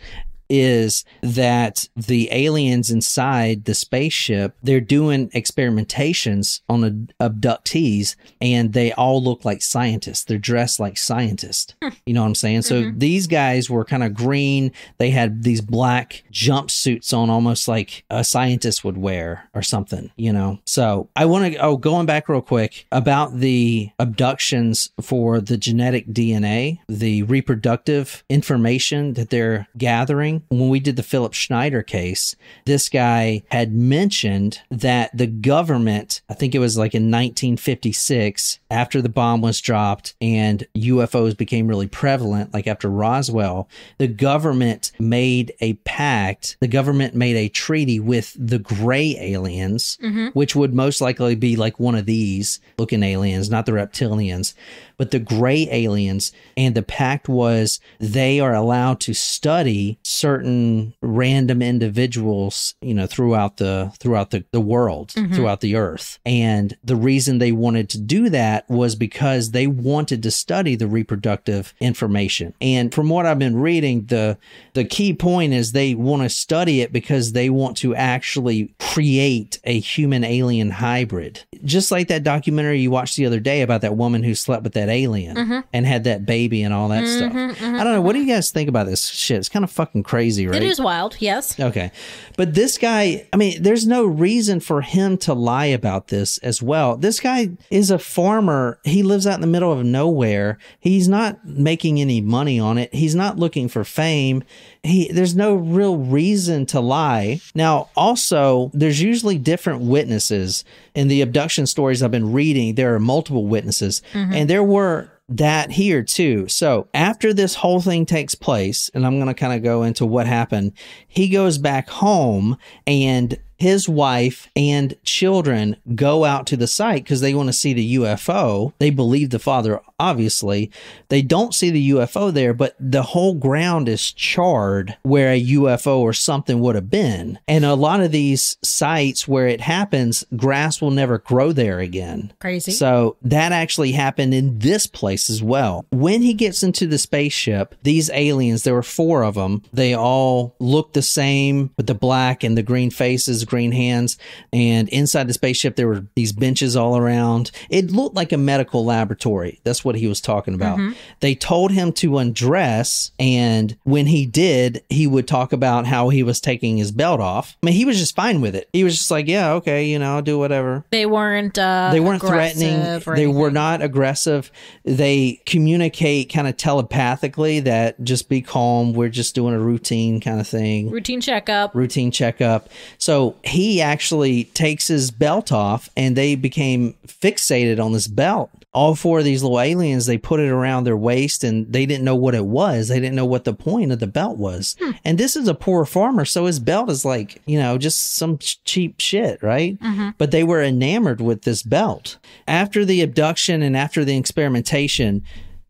is 0.52 1.02
that 1.22 1.88
the 1.96 2.28
aliens 2.30 2.90
inside 2.90 3.64
the 3.64 3.74
spaceship, 3.74 4.54
they're 4.62 4.82
doing 4.82 5.30
experimentations 5.30 6.60
on 6.68 6.82
the 6.82 7.08
abductees 7.18 8.16
and 8.42 8.74
they 8.74 8.92
all 8.92 9.22
look 9.22 9.46
like 9.46 9.62
scientists. 9.62 10.24
They're 10.24 10.36
dressed 10.36 10.78
like 10.78 10.98
scientists. 10.98 11.74
Hmm. 11.82 11.88
You 12.04 12.12
know 12.12 12.20
what 12.20 12.28
I'm 12.28 12.34
saying? 12.34 12.62
So 12.62 12.82
mm-hmm. 12.82 12.98
these 12.98 13.26
guys 13.26 13.70
were 13.70 13.86
kind 13.86 14.04
of 14.04 14.12
green. 14.12 14.72
They 14.98 15.08
had 15.08 15.42
these 15.42 15.62
black 15.62 16.22
jumpsuits 16.30 17.16
on 17.16 17.30
almost 17.30 17.66
like 17.66 18.04
a 18.10 18.22
scientist 18.22 18.84
would 18.84 18.98
wear 18.98 19.48
or 19.54 19.62
something, 19.62 20.10
you 20.16 20.34
know? 20.34 20.58
So 20.66 21.08
I 21.16 21.24
want 21.24 21.54
to, 21.54 21.58
oh, 21.60 21.78
going 21.78 22.04
back 22.04 22.28
real 22.28 22.42
quick 22.42 22.86
about 22.92 23.38
the 23.38 23.90
abductions 23.98 24.90
for 25.00 25.40
the 25.40 25.56
genetic 25.56 26.08
DNA, 26.08 26.80
the 26.88 27.22
reproductive 27.22 28.22
information 28.28 29.14
that 29.14 29.30
they're 29.30 29.66
gathering. 29.78 30.41
When 30.48 30.68
we 30.68 30.80
did 30.80 30.96
the 30.96 31.02
Philip 31.02 31.32
Schneider 31.34 31.82
case, 31.82 32.36
this 32.64 32.88
guy 32.88 33.42
had 33.50 33.72
mentioned 33.74 34.60
that 34.70 35.16
the 35.16 35.26
government, 35.26 36.22
I 36.28 36.34
think 36.34 36.54
it 36.54 36.58
was 36.58 36.76
like 36.76 36.94
in 36.94 37.04
1956, 37.04 38.58
after 38.70 39.02
the 39.02 39.08
bomb 39.08 39.40
was 39.40 39.60
dropped 39.60 40.14
and 40.20 40.66
UFOs 40.76 41.36
became 41.36 41.68
really 41.68 41.86
prevalent, 41.86 42.52
like 42.54 42.66
after 42.66 42.88
Roswell, 42.88 43.68
the 43.98 44.08
government 44.08 44.92
made 44.98 45.52
a 45.60 45.74
pact, 45.74 46.56
the 46.60 46.68
government 46.68 47.14
made 47.14 47.36
a 47.36 47.48
treaty 47.48 48.00
with 48.00 48.36
the 48.38 48.58
gray 48.58 49.16
aliens, 49.18 49.98
mm-hmm. 50.02 50.28
which 50.28 50.56
would 50.56 50.74
most 50.74 51.00
likely 51.00 51.34
be 51.34 51.56
like 51.56 51.78
one 51.78 51.94
of 51.94 52.06
these 52.06 52.60
looking 52.78 53.02
aliens, 53.02 53.50
not 53.50 53.66
the 53.66 53.72
reptilians, 53.72 54.54
but 54.96 55.10
the 55.10 55.18
gray 55.18 55.68
aliens. 55.70 56.32
And 56.56 56.74
the 56.74 56.82
pact 56.82 57.28
was 57.28 57.80
they 57.98 58.40
are 58.40 58.54
allowed 58.54 59.00
to 59.00 59.14
study 59.14 59.98
certain 60.22 60.94
random 61.02 61.60
individuals, 61.60 62.76
you 62.80 62.94
know, 62.94 63.08
throughout 63.08 63.56
the 63.56 63.92
throughout 63.98 64.30
the, 64.30 64.44
the 64.52 64.60
world, 64.60 65.08
mm-hmm. 65.08 65.34
throughout 65.34 65.60
the 65.60 65.74
earth. 65.74 66.20
And 66.24 66.76
the 66.84 66.94
reason 66.94 67.38
they 67.38 67.50
wanted 67.50 67.90
to 67.90 68.00
do 68.00 68.30
that 68.30 68.70
was 68.70 68.94
because 68.94 69.50
they 69.50 69.66
wanted 69.66 70.22
to 70.22 70.30
study 70.30 70.76
the 70.76 70.86
reproductive 70.86 71.74
information. 71.80 72.54
And 72.60 72.94
from 72.94 73.08
what 73.08 73.26
I've 73.26 73.40
been 73.40 73.56
reading, 73.56 74.06
the 74.06 74.38
the 74.74 74.84
key 74.84 75.12
point 75.12 75.54
is 75.54 75.72
they 75.72 75.96
want 75.96 76.22
to 76.22 76.28
study 76.28 76.82
it 76.82 76.92
because 76.92 77.32
they 77.32 77.50
want 77.50 77.76
to 77.78 77.92
actually 77.96 78.72
create 78.78 79.58
a 79.64 79.80
human 79.80 80.22
alien 80.22 80.70
hybrid. 80.70 81.44
Just 81.64 81.90
like 81.90 82.06
that 82.08 82.22
documentary 82.22 82.80
you 82.80 82.92
watched 82.92 83.16
the 83.16 83.26
other 83.26 83.40
day 83.40 83.62
about 83.62 83.80
that 83.80 83.96
woman 83.96 84.22
who 84.22 84.36
slept 84.36 84.62
with 84.62 84.74
that 84.74 84.88
alien 84.88 85.36
mm-hmm. 85.36 85.60
and 85.72 85.84
had 85.84 86.04
that 86.04 86.24
baby 86.24 86.62
and 86.62 86.72
all 86.72 86.88
that 86.90 87.02
mm-hmm, 87.02 87.50
stuff. 87.50 87.62
I 87.62 87.82
don't 87.82 87.92
know. 87.92 88.02
What 88.02 88.12
do 88.12 88.20
you 88.20 88.32
guys 88.32 88.52
think 88.52 88.68
about 88.68 88.86
this 88.86 89.08
shit? 89.08 89.38
It's 89.38 89.48
kind 89.48 89.64
of 89.64 89.70
fucking 89.70 90.04
crazy, 90.12 90.46
right? 90.46 90.62
It 90.62 90.68
is 90.68 90.78
wild, 90.78 91.16
yes. 91.20 91.58
Okay. 91.58 91.90
But 92.36 92.52
this 92.52 92.76
guy, 92.76 93.26
I 93.32 93.38
mean, 93.38 93.62
there's 93.62 93.86
no 93.86 94.04
reason 94.04 94.60
for 94.60 94.82
him 94.82 95.16
to 95.18 95.32
lie 95.32 95.64
about 95.64 96.08
this 96.08 96.36
as 96.38 96.60
well. 96.62 96.98
This 96.98 97.18
guy 97.18 97.52
is 97.70 97.90
a 97.90 97.98
farmer. 97.98 98.78
He 98.84 99.02
lives 99.02 99.26
out 99.26 99.36
in 99.36 99.40
the 99.40 99.46
middle 99.46 99.72
of 99.72 99.86
nowhere. 99.86 100.58
He's 100.78 101.08
not 101.08 101.46
making 101.46 101.98
any 101.98 102.20
money 102.20 102.60
on 102.60 102.76
it. 102.76 102.92
He's 102.94 103.14
not 103.14 103.38
looking 103.38 103.68
for 103.68 103.84
fame. 103.84 104.44
He 104.82 105.10
there's 105.10 105.34
no 105.34 105.54
real 105.54 105.96
reason 105.96 106.66
to 106.66 106.80
lie. 106.80 107.40
Now, 107.54 107.88
also, 107.96 108.70
there's 108.74 109.00
usually 109.00 109.38
different 109.38 109.80
witnesses 109.80 110.62
in 110.94 111.08
the 111.08 111.22
abduction 111.22 111.66
stories 111.66 112.02
I've 112.02 112.10
been 112.10 112.32
reading. 112.32 112.74
There 112.74 112.94
are 112.94 113.00
multiple 113.00 113.46
witnesses, 113.46 114.02
mm-hmm. 114.12 114.34
and 114.34 114.50
there 114.50 114.64
were 114.64 115.08
that 115.28 115.70
here 115.70 116.02
too. 116.02 116.48
So 116.48 116.88
after 116.94 117.32
this 117.32 117.54
whole 117.54 117.80
thing 117.80 118.06
takes 118.06 118.34
place, 118.34 118.90
and 118.94 119.06
I'm 119.06 119.16
going 119.16 119.28
to 119.28 119.34
kind 119.34 119.52
of 119.52 119.62
go 119.62 119.82
into 119.82 120.04
what 120.04 120.26
happened, 120.26 120.72
he 121.08 121.28
goes 121.28 121.58
back 121.58 121.88
home 121.88 122.56
and 122.86 123.38
his 123.62 123.88
wife 123.88 124.50
and 124.56 124.96
children 125.04 125.76
go 125.94 126.24
out 126.24 126.48
to 126.48 126.56
the 126.56 126.66
site 126.66 127.04
because 127.04 127.20
they 127.20 127.32
want 127.32 127.48
to 127.48 127.52
see 127.52 127.72
the 127.72 127.94
UFO. 127.94 128.72
They 128.80 128.90
believe 128.90 129.30
the 129.30 129.38
father, 129.38 129.80
obviously. 130.00 130.72
They 131.10 131.22
don't 131.22 131.54
see 131.54 131.70
the 131.70 131.90
UFO 131.90 132.32
there, 132.32 132.54
but 132.54 132.74
the 132.80 133.04
whole 133.04 133.34
ground 133.34 133.88
is 133.88 134.10
charred 134.10 134.96
where 135.02 135.30
a 135.30 135.40
UFO 135.40 135.98
or 135.98 136.12
something 136.12 136.58
would 136.58 136.74
have 136.74 136.90
been. 136.90 137.38
And 137.46 137.64
a 137.64 137.74
lot 137.74 138.00
of 138.00 138.10
these 138.10 138.56
sites 138.64 139.28
where 139.28 139.46
it 139.46 139.60
happens, 139.60 140.24
grass 140.36 140.80
will 140.80 140.90
never 140.90 141.18
grow 141.18 141.52
there 141.52 141.78
again. 141.78 142.32
Crazy. 142.40 142.72
So 142.72 143.16
that 143.22 143.52
actually 143.52 143.92
happened 143.92 144.34
in 144.34 144.58
this 144.58 144.88
place 144.88 145.30
as 145.30 145.40
well. 145.40 145.86
When 145.90 146.22
he 146.22 146.34
gets 146.34 146.64
into 146.64 146.88
the 146.88 146.98
spaceship, 146.98 147.76
these 147.84 148.10
aliens, 148.10 148.64
there 148.64 148.74
were 148.74 148.82
four 148.82 149.22
of 149.22 149.36
them, 149.36 149.62
they 149.72 149.94
all 149.94 150.56
look 150.58 150.94
the 150.94 151.02
same 151.02 151.70
with 151.76 151.86
the 151.86 151.94
black 151.94 152.42
and 152.42 152.58
the 152.58 152.64
green 152.64 152.90
faces, 152.90 153.44
green 153.52 153.70
hands. 153.70 154.18
And 154.52 154.88
inside 154.88 155.28
the 155.28 155.34
spaceship, 155.34 155.76
there 155.76 155.86
were 155.86 156.04
these 156.16 156.32
benches 156.32 156.76
all 156.76 156.96
around. 156.96 157.50
It 157.70 157.90
looked 157.90 158.16
like 158.16 158.32
a 158.32 158.38
medical 158.38 158.84
laboratory. 158.84 159.60
That's 159.62 159.84
what 159.84 159.94
he 159.94 160.06
was 160.08 160.20
talking 160.20 160.54
about. 160.54 160.80
They 161.20 161.34
told 161.34 161.70
him 161.70 161.92
to 161.94 162.18
undress. 162.18 163.12
And 163.18 163.76
when 163.84 164.06
he 164.06 164.26
did, 164.26 164.82
he 164.88 165.06
would 165.06 165.28
talk 165.28 165.52
about 165.52 165.86
how 165.86 166.08
he 166.08 166.22
was 166.22 166.40
taking 166.40 166.78
his 166.78 166.90
belt 166.90 167.20
off. 167.20 167.56
I 167.62 167.66
mean, 167.66 167.74
he 167.76 167.84
was 167.84 167.98
just 167.98 168.16
fine 168.16 168.40
with 168.40 168.56
it. 168.56 168.68
He 168.72 168.82
was 168.84 168.96
just 168.96 169.10
like, 169.10 169.28
yeah, 169.28 169.52
okay, 169.52 169.86
you 169.86 169.98
know, 169.98 170.16
I'll 170.16 170.22
do 170.22 170.38
whatever 170.38 170.72
they 170.90 171.06
weren't 171.06 171.58
uh 171.58 171.90
they 171.92 172.00
weren't 172.00 172.22
threatening 172.22 173.00
they 173.14 173.26
were 173.26 173.50
not 173.50 173.82
aggressive 173.82 174.50
they 174.84 175.40
communicate 175.46 176.32
kind 176.32 176.48
of 176.48 176.56
telepathically 176.56 177.60
that 177.60 178.02
just 178.02 178.28
be 178.28 178.40
calm 178.40 178.92
we're 178.92 179.08
just 179.08 179.34
doing 179.34 179.54
a 179.54 179.58
routine 179.58 180.20
kind 180.20 180.40
of 180.40 180.46
thing 180.46 180.90
routine 180.90 181.20
checkup. 181.20 181.74
routine 181.74 182.10
checkup 182.10 182.68
so 182.98 183.31
he 183.42 183.80
actually 183.80 184.44
takes 184.44 184.88
his 184.88 185.10
belt 185.10 185.52
off 185.52 185.88
and 185.96 186.16
they 186.16 186.34
became 186.34 186.94
fixated 187.06 187.82
on 187.82 187.92
this 187.92 188.06
belt. 188.06 188.50
All 188.74 188.94
four 188.94 189.18
of 189.18 189.24
these 189.24 189.42
little 189.42 189.60
aliens 189.60 190.06
they 190.06 190.16
put 190.16 190.40
it 190.40 190.48
around 190.48 190.84
their 190.84 190.96
waist 190.96 191.44
and 191.44 191.70
they 191.70 191.84
didn't 191.84 192.04
know 192.04 192.16
what 192.16 192.34
it 192.34 192.46
was. 192.46 192.88
They 192.88 193.00
didn't 193.00 193.16
know 193.16 193.26
what 193.26 193.44
the 193.44 193.52
point 193.52 193.92
of 193.92 193.98
the 193.98 194.06
belt 194.06 194.38
was. 194.38 194.76
Hmm. 194.80 194.92
And 195.04 195.18
this 195.18 195.36
is 195.36 195.46
a 195.46 195.54
poor 195.54 195.84
farmer 195.84 196.24
so 196.24 196.46
his 196.46 196.58
belt 196.58 196.88
is 196.88 197.04
like 197.04 197.42
you 197.44 197.58
know 197.58 197.76
just 197.76 198.14
some 198.14 198.38
ch- 198.38 198.62
cheap 198.64 198.98
shit 198.98 199.42
right? 199.42 199.78
Mm-hmm. 199.78 200.10
But 200.16 200.30
they 200.30 200.44
were 200.44 200.62
enamored 200.62 201.20
with 201.20 201.42
this 201.42 201.62
belt. 201.62 202.18
After 202.48 202.84
the 202.84 203.02
abduction 203.02 203.62
and 203.62 203.76
after 203.76 204.04
the 204.04 204.16
experimentation 204.16 205.22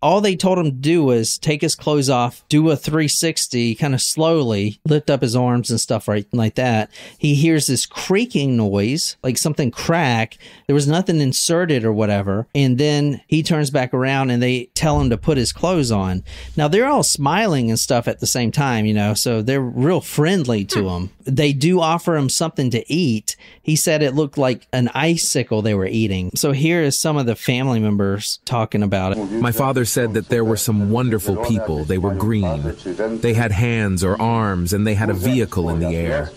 all 0.02 0.20
they 0.20 0.34
told 0.34 0.58
him 0.58 0.64
to 0.64 0.70
do 0.70 1.04
was 1.04 1.38
take 1.38 1.62
his 1.62 1.76
clothes 1.76 2.10
off, 2.10 2.44
do 2.48 2.68
a 2.70 2.76
360 2.76 3.76
kind 3.76 3.94
of 3.94 4.02
slowly, 4.02 4.80
lift 4.84 5.08
up 5.08 5.22
his 5.22 5.36
arms 5.36 5.70
and 5.70 5.80
stuff 5.80 6.08
right 6.08 6.26
like 6.32 6.56
that. 6.56 6.90
He 7.16 7.34
hears 7.34 7.68
this 7.68 7.86
creaking 7.86 8.56
noise, 8.56 9.16
like 9.22 9.38
something 9.38 9.70
crack. 9.70 10.38
There 10.66 10.74
was 10.74 10.88
nothing 10.88 11.20
inserted 11.20 11.84
or 11.84 11.92
whatever. 11.92 12.48
And 12.54 12.78
then 12.78 13.20
he 13.28 13.42
turns 13.42 13.70
back 13.70 13.94
around 13.94 14.30
and 14.30 14.42
they 14.42 14.66
tell 14.74 15.00
him 15.00 15.10
to 15.10 15.16
put 15.16 15.38
his 15.38 15.52
clothes 15.52 15.92
on. 15.92 16.24
Now 16.56 16.66
they're 16.66 16.88
all 16.88 17.04
smiling 17.04 17.70
and 17.70 17.78
stuff 17.78 18.08
at 18.08 18.18
the 18.18 18.26
same 18.26 18.50
time, 18.50 18.86
you 18.86 18.94
know, 18.94 19.14
so 19.14 19.40
they're 19.40 19.60
real 19.60 20.00
friendly 20.00 20.64
to 20.66 20.82
hmm. 20.82 20.88
him. 20.88 21.10
They 21.24 21.52
do 21.52 21.80
offer 21.80 22.16
him 22.16 22.28
something 22.28 22.70
to 22.70 22.92
eat. 22.92 23.36
He 23.62 23.76
said 23.76 24.02
it 24.02 24.14
looked 24.14 24.36
like 24.36 24.66
an 24.72 24.88
icicle 24.88 25.62
they 25.62 25.74
were 25.74 25.86
eating. 25.86 26.32
So 26.34 26.50
here 26.50 26.82
is 26.82 26.98
some 26.98 27.16
of 27.16 27.26
the 27.26 27.36
family 27.36 27.78
members 27.78 28.40
talking 28.44 28.82
about 28.82 29.16
it. 29.16 29.30
My 29.30 29.52
father 29.52 29.84
said 29.92 30.14
that 30.14 30.28
there 30.28 30.44
were 30.44 30.56
some 30.56 30.90
wonderful 30.90 31.36
people. 31.44 31.84
They 31.84 31.98
were 31.98 32.14
green. 32.14 32.74
They 33.20 33.34
had 33.34 33.52
hands 33.52 34.02
or 34.02 34.20
arms, 34.20 34.72
and 34.72 34.86
they 34.86 34.94
had 34.94 35.10
a 35.10 35.14
vehicle 35.14 35.68
in 35.68 35.80
the 35.80 35.94
air. 35.94 36.30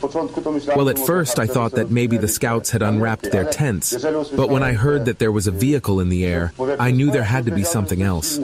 Well, 0.76 0.90
at 0.90 1.00
first 1.00 1.40
I 1.40 1.48
thought 1.48 1.72
that 1.72 1.90
maybe 1.90 2.18
the 2.18 2.28
scouts 2.28 2.72
had 2.72 2.82
unwrapped 2.82 3.32
their 3.32 3.50
tents, 3.50 3.96
but 4.36 4.50
when 4.50 4.64
I 4.64 4.74
heard 4.74 5.06
that 5.06 5.20
there 5.20 5.32
was 5.32 5.48
a 5.48 5.52
vehicle 5.52 6.00
in 6.00 6.10
the 6.10 6.26
air, 6.26 6.52
I 6.80 6.92
knew 6.92 7.12
there 7.12 7.24
had 7.24 7.46
to 7.46 7.52
be 7.52 7.64
something 7.64 8.02
else. 8.02 8.40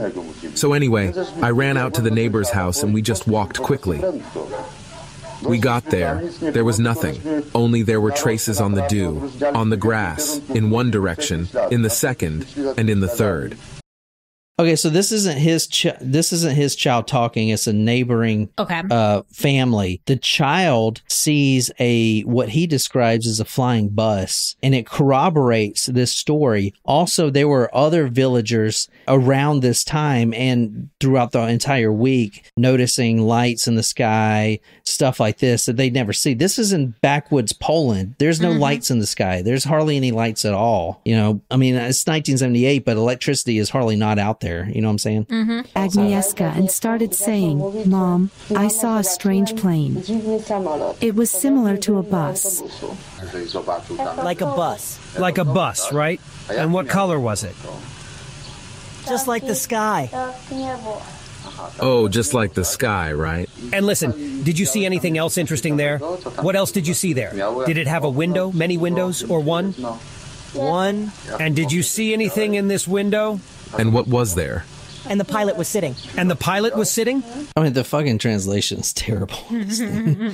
So 0.56 0.74
anyway, 0.74 1.13
I 1.41 1.50
ran 1.50 1.77
out 1.77 1.94
to 1.96 2.01
the 2.01 2.12
neighbor's 2.12 2.50
house 2.50 2.84
and 2.84 2.94
we 2.94 3.01
just 3.01 3.27
walked 3.27 3.62
quickly. 3.62 4.01
We 5.44 5.58
got 5.58 5.86
there. 5.86 6.22
There 6.39 6.63
was 6.63 6.80
nothing. 6.80 7.44
Only 7.56 7.82
there 7.82 8.00
were 8.00 8.12
traces 8.12 8.62
on 8.62 8.74
the 8.74 8.86
dew, 8.88 9.32
on 9.56 9.70
the 9.70 9.77
grass, 9.77 10.39
in 10.50 10.70
one 10.70 10.91
direction, 10.91 11.50
in 11.72 11.82
the 11.82 11.89
second, 11.89 12.46
and 12.77 12.89
in 12.89 13.00
the 13.00 13.08
third. 13.08 13.58
Okay, 14.62 14.75
so 14.75 14.91
this 14.91 15.12
isn't 15.12 15.39
his 15.39 15.65
ch- 15.65 15.88
this 16.00 16.32
isn't 16.32 16.53
his 16.56 16.75
child 16.75 17.08
talking. 17.08 17.50
It's 17.50 17.65
a 17.65 17.74
neighboring 17.74 18.50
Okay. 18.60 18.84
uh, 18.91 19.24
family. 19.32 20.01
The 20.06 20.18
child 20.18 21.01
sees 21.08 21.72
a 21.80 22.22
what 22.22 22.50
he 22.50 22.68
describes 22.68 23.25
as 23.25 23.39
a 23.39 23.46
flying 23.46 23.89
bus, 23.89 24.56
and 24.62 24.75
it 24.75 24.86
corroborates 24.86 25.88
this 25.88 26.12
story. 26.12 26.75
Also, 26.86 27.32
there 27.32 27.48
were 27.48 27.75
other 27.75 28.06
villagers 28.08 28.88
around 29.08 29.62
this 29.62 29.84
time 29.84 30.32
and 30.36 30.89
throughout 31.00 31.32
the 31.32 31.41
entire 31.48 31.91
week 31.91 32.46
noticing 32.56 33.18
lights 33.20 33.68
in 33.68 33.74
the 33.74 33.82
sky, 33.82 34.60
stuff 34.84 35.20
like 35.20 35.39
this 35.39 35.65
that 35.65 35.75
they'd 35.75 35.91
never 35.96 36.13
see. 36.13 36.36
This 36.36 36.60
is 36.60 36.72
in 36.72 36.94
backwoods 37.01 37.51
Poland. 37.51 38.13
There's 38.20 38.39
no 38.39 38.51
lights 38.51 38.91
in 38.91 39.00
the 39.00 39.08
sky. 39.08 39.41
There's 39.41 39.63
hardly 39.63 39.98
any 39.98 40.12
lights 40.12 40.46
at 40.46 40.53
all. 40.53 41.01
You 41.03 41.15
know, 41.15 41.41
I 41.50 41.58
mean, 41.58 41.74
it's 41.74 42.06
1978, 42.06 42.86
but 42.86 42.96
electricity 42.96 43.58
is 43.58 43.72
hardly 43.72 43.96
not 43.96 44.20
out 44.20 44.39
there. 44.41 44.50
There. 44.51 44.70
You 44.74 44.81
know 44.81 44.88
what 44.89 44.91
I'm 44.93 45.05
saying? 45.08 45.25
Mm-hmm. 45.25 45.60
Agnieszka 45.77 46.55
and 46.58 46.70
started 46.70 47.13
saying, 47.15 47.58
Mom, 47.89 48.31
I 48.55 48.67
saw 48.67 48.98
a 49.00 49.03
strange 49.03 49.55
plane. 49.55 50.03
It 51.10 51.15
was 51.15 51.31
similar 51.31 51.77
to 51.86 51.98
a 51.98 52.03
bus. 52.03 52.62
Like 54.29 54.41
a 54.41 54.51
bus. 54.62 54.84
Like 55.17 55.38
a 55.38 55.46
bus, 55.46 55.91
right? 55.93 56.20
And 56.50 56.74
what 56.74 56.89
color 56.89 57.20
was 57.20 57.43
it? 57.43 57.55
Just 59.08 59.27
like 59.27 59.43
the 59.48 59.55
sky. 59.55 60.10
Oh, 61.79 62.08
just 62.08 62.34
like 62.34 62.53
the 62.53 62.63
sky, 62.63 63.13
right? 63.13 63.50
And 63.74 63.86
listen, 63.86 64.43
did 64.43 64.60
you 64.60 64.65
see 64.65 64.86
anything 64.86 65.17
else 65.17 65.38
interesting 65.38 65.77
there? 65.77 65.98
What 66.48 66.55
else 66.55 66.72
did 66.72 66.88
you 66.88 66.93
see 66.93 67.13
there? 67.13 67.34
Did 67.65 67.77
it 67.77 67.88
have 67.88 68.03
a 68.03 68.10
window, 68.10 68.51
many 68.51 68.77
windows, 68.77 69.24
or 69.24 69.39
one? 69.39 69.74
One, 70.53 71.12
And 71.39 71.55
did 71.55 71.72
you 71.72 71.81
see 71.81 72.12
anything 72.12 72.55
in 72.55 72.67
this 72.67 72.86
window? 72.86 73.39
And 73.77 73.93
what 73.93 74.07
was 74.07 74.35
there? 74.35 74.65
and 75.09 75.19
the 75.19 75.25
pilot 75.25 75.57
was 75.57 75.67
sitting. 75.67 75.95
And 76.15 76.29
the 76.29 76.35
pilot 76.35 76.75
was 76.75 76.89
sitting? 76.89 77.23
I 77.57 77.63
mean, 77.63 77.73
the 77.73 77.83
fucking 77.83 78.19
translation 78.19 78.79
is 78.79 78.93
terrible. 78.93 79.39